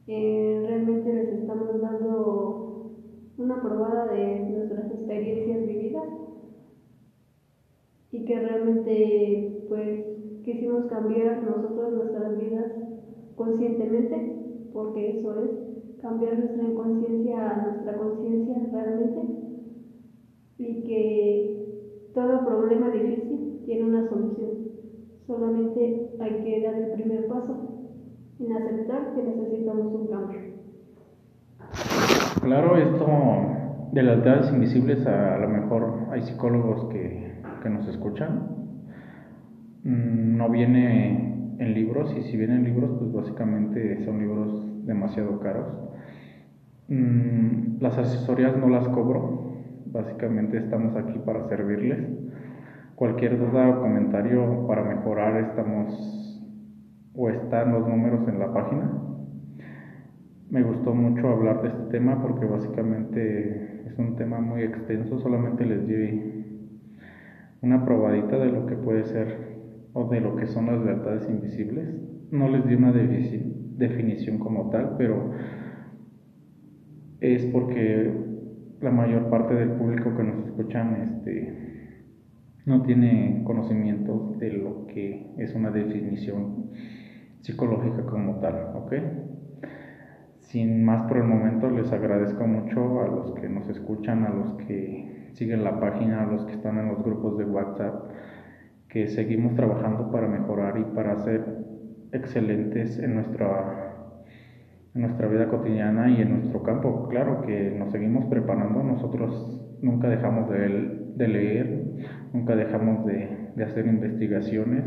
Eh, 0.07 0.65
realmente 0.67 1.13
les 1.13 1.29
estamos 1.29 1.79
dando 1.81 2.91
una 3.37 3.61
probada 3.61 4.07
de 4.07 4.49
nuestras 4.49 4.91
experiencias 4.91 5.67
vividas 5.67 6.09
y 8.11 8.25
que 8.25 8.39
realmente 8.39 9.65
pues 9.69 10.18
quisimos 10.43 10.85
cambiar 10.85 11.43
nosotros 11.43 11.93
nuestras 11.93 12.37
vidas 12.39 12.71
conscientemente, 13.35 14.69
porque 14.73 15.19
eso 15.19 15.43
es 15.43 15.99
cambiar 16.01 16.37
nuestra 16.39 16.63
inconsciencia 16.63 17.49
a 17.49 17.63
nuestra 17.63 17.97
conciencia 17.97 18.55
realmente, 18.71 19.21
y 20.57 20.83
que 20.83 22.11
todo 22.13 22.45
problema 22.45 22.89
difícil 22.89 23.61
tiene 23.65 23.85
una 23.85 24.09
solución. 24.09 24.49
Solamente 25.25 26.11
hay 26.19 26.43
que 26.43 26.61
dar 26.63 26.75
el 26.75 26.91
primer 26.93 27.27
paso 27.27 27.69
en 28.39 28.51
aceptar 28.51 29.13
que 29.15 29.23
necesitamos 29.23 29.93
un 29.93 30.07
cambio. 30.07 30.39
Claro, 32.41 32.77
esto 32.77 33.07
de 33.91 34.03
las 34.03 34.19
edades 34.19 34.51
invisibles, 34.51 35.05
a, 35.05 35.37
lo 35.37 35.49
mejor 35.49 36.07
hay 36.11 36.21
psicólogos 36.21 36.85
que, 36.85 37.41
que 37.61 37.69
nos 37.69 37.87
escuchan, 37.87 38.58
no 39.83 40.49
viene 40.49 41.55
en 41.59 41.73
libros 41.73 42.15
y 42.17 42.23
si 42.23 42.37
vienen 42.37 42.63
libros, 42.63 42.91
pues 42.99 43.11
básicamente 43.11 44.03
son 44.05 44.19
libros 44.19 44.85
demasiado 44.85 45.39
caros. 45.39 45.67
Mm, 46.87 47.81
las 47.81 47.97
asesorías 47.97 48.57
no 48.57 48.69
las 48.69 48.87
cobro, 48.89 49.53
básicamente 49.85 50.57
estamos 50.57 50.95
aquí 50.95 51.19
para 51.19 51.47
servirles. 51.47 51.99
Cualquier 52.95 53.37
duda 53.37 53.69
o 53.69 53.81
comentario 53.81 54.67
para 54.67 54.83
mejorar 54.83 55.37
estamos 55.37 56.29
o 57.13 57.29
están 57.29 57.71
los 57.73 57.87
números 57.87 58.27
en 58.27 58.39
la 58.39 58.53
página. 58.53 58.91
Me 60.49 60.63
gustó 60.63 60.95
mucho 60.95 61.29
hablar 61.29 61.61
de 61.61 61.69
este 61.69 61.83
tema 61.91 62.21
porque 62.21 62.45
básicamente 62.45 63.83
es 63.87 63.97
un 63.99 64.15
tema 64.15 64.39
muy 64.41 64.63
extenso, 64.63 65.19
solamente 65.19 65.65
les 65.65 65.87
di 65.87 66.39
una 67.61 67.85
probadita 67.85 68.37
de 68.37 68.51
lo 68.51 68.65
que 68.65 68.75
puede 68.75 69.03
ser 69.03 69.48
o 69.93 70.07
de 70.09 70.21
lo 70.21 70.35
que 70.35 70.47
son 70.47 70.67
las 70.67 70.83
verdades 70.83 71.29
invisibles. 71.29 71.87
No 72.31 72.49
les 72.49 72.65
di 72.67 72.75
una 72.75 72.91
definición 72.91 74.37
como 74.37 74.69
tal, 74.69 74.95
pero 74.97 75.31
es 77.21 77.45
porque 77.45 78.13
la 78.81 78.91
mayor 78.91 79.29
parte 79.29 79.55
del 79.55 79.71
público 79.71 80.15
que 80.15 80.23
nos 80.23 80.45
escuchan 80.45 81.01
este, 81.01 81.69
no 82.65 82.81
tiene 82.83 83.41
conocimiento 83.45 84.35
de 84.39 84.53
lo 84.53 84.87
que 84.87 85.33
es 85.37 85.53
una 85.55 85.71
definición 85.71 86.69
psicológica 87.41 88.05
como 88.05 88.39
tal, 88.39 88.75
¿ok? 88.75 88.93
Sin 90.39 90.83
más 90.83 91.07
por 91.07 91.17
el 91.17 91.25
momento, 91.25 91.69
les 91.69 91.91
agradezco 91.91 92.47
mucho 92.47 93.01
a 93.01 93.07
los 93.07 93.33
que 93.33 93.49
nos 93.49 93.67
escuchan, 93.69 94.25
a 94.25 94.29
los 94.29 94.53
que 94.53 95.29
siguen 95.33 95.63
la 95.63 95.79
página, 95.79 96.23
a 96.23 96.25
los 96.25 96.45
que 96.45 96.53
están 96.53 96.79
en 96.79 96.89
los 96.89 97.03
grupos 97.03 97.37
de 97.37 97.45
WhatsApp, 97.45 98.11
que 98.89 99.07
seguimos 99.07 99.55
trabajando 99.55 100.11
para 100.11 100.27
mejorar 100.27 100.77
y 100.77 100.83
para 100.95 101.17
ser 101.17 101.43
excelentes 102.11 102.99
en 102.99 103.15
nuestra 103.15 103.89
nuestra 104.93 105.27
vida 105.27 105.47
cotidiana 105.47 106.09
y 106.09 106.21
en 106.21 106.31
nuestro 106.31 106.63
campo. 106.63 107.07
Claro 107.09 107.41
que 107.41 107.71
nos 107.77 107.91
seguimos 107.91 108.25
preparando, 108.25 108.83
nosotros 108.83 109.77
nunca 109.81 110.09
dejamos 110.09 110.49
de, 110.49 111.11
de 111.15 111.27
leer, 111.27 111.83
nunca 112.33 112.55
dejamos 112.55 113.05
de, 113.05 113.51
de, 113.55 113.63
hacer 113.63 113.85
investigaciones. 113.85 114.83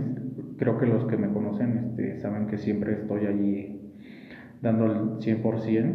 Creo 0.58 0.78
que 0.78 0.86
los 0.86 1.06
que 1.06 1.16
me 1.16 1.32
conocen 1.32 1.78
este, 1.78 2.18
saben 2.18 2.46
que 2.46 2.58
siempre 2.58 2.94
estoy 2.94 3.26
allí 3.26 3.92
dando 4.60 4.86
el 4.86 4.98
100%. 5.18 5.94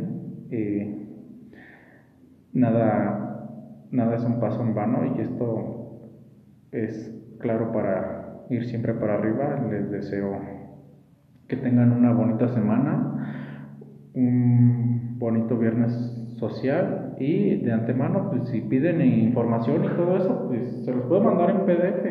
Eh, 0.52 1.08
nada, 2.54 3.50
nada 3.91 4.15
es 4.15 4.24
un 4.24 4.39
paso 4.39 4.62
en 4.62 4.74
vano 4.74 5.15
y 5.17 5.22
esto 5.22 6.12
es 6.72 7.17
claro 7.39 7.71
para 7.71 8.45
ir 8.50 8.65
siempre 8.65 8.93
para 8.93 9.15
arriba. 9.15 9.65
Les 9.69 9.89
deseo 9.91 10.39
que 11.47 11.56
tengan 11.56 11.91
una 11.91 12.12
bonita 12.13 12.47
semana 12.50 13.08
un 14.17 15.19
bonito 15.19 15.58
viernes 15.58 15.91
social 16.39 17.15
y 17.19 17.58
de 17.58 17.71
antemano, 17.71 18.30
pues 18.32 18.50
si 18.50 18.62
piden 18.62 19.02
información 19.02 19.86
y 19.86 19.88
todo 19.89 20.17
eso, 20.17 20.47
pues 20.47 20.86
se 20.86 20.91
los 20.91 21.06
puedo 21.06 21.21
mandar 21.21 21.52
en 21.52 21.65
PDF. 21.65 22.06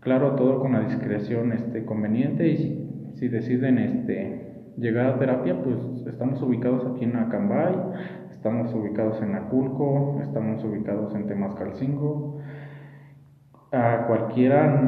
Claro, 0.00 0.34
todo 0.36 0.60
con 0.60 0.72
la 0.72 0.80
discreción 0.80 1.52
este, 1.52 1.84
conveniente 1.84 2.48
y 2.48 2.56
si, 2.56 3.12
si 3.14 3.28
deciden 3.28 3.78
este, 3.78 4.72
llegar 4.76 5.06
a 5.06 5.18
terapia, 5.18 5.56
pues 5.62 5.78
estamos 6.06 6.40
ubicados 6.42 6.86
aquí 6.86 7.04
en 7.04 7.16
Acambay, 7.16 7.74
estamos 8.30 8.72
ubicados 8.74 9.20
en 9.22 9.34
Aculco, 9.34 10.20
estamos 10.22 10.62
ubicados 10.64 11.14
en 11.14 11.26
Temascalcingo. 11.26 12.40
A 13.70 14.06
cualquiera 14.06 14.80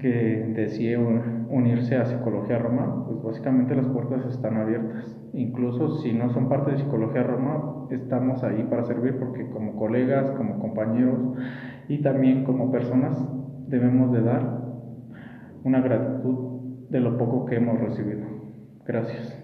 que 0.00 0.52
desee 0.56 0.96
unirse 0.96 1.96
a 1.96 2.04
Psicología 2.04 2.58
Roma, 2.58 3.04
pues 3.06 3.22
básicamente 3.22 3.76
las 3.76 3.86
puertas 3.86 4.26
están 4.26 4.56
abiertas. 4.56 5.16
Incluso 5.32 5.98
si 5.98 6.12
no 6.12 6.30
son 6.30 6.48
parte 6.48 6.72
de 6.72 6.78
Psicología 6.78 7.22
Roma, 7.22 7.86
estamos 7.90 8.42
ahí 8.42 8.64
para 8.64 8.84
servir 8.84 9.18
porque 9.20 9.48
como 9.50 9.76
colegas, 9.76 10.32
como 10.32 10.58
compañeros 10.58 11.20
y 11.88 12.02
también 12.02 12.42
como 12.42 12.72
personas 12.72 13.16
debemos 13.68 14.12
de 14.12 14.22
dar 14.22 14.62
una 15.62 15.80
gratitud 15.80 16.88
de 16.90 17.00
lo 17.00 17.16
poco 17.16 17.46
que 17.46 17.56
hemos 17.56 17.78
recibido. 17.80 18.26
Gracias. 18.84 19.41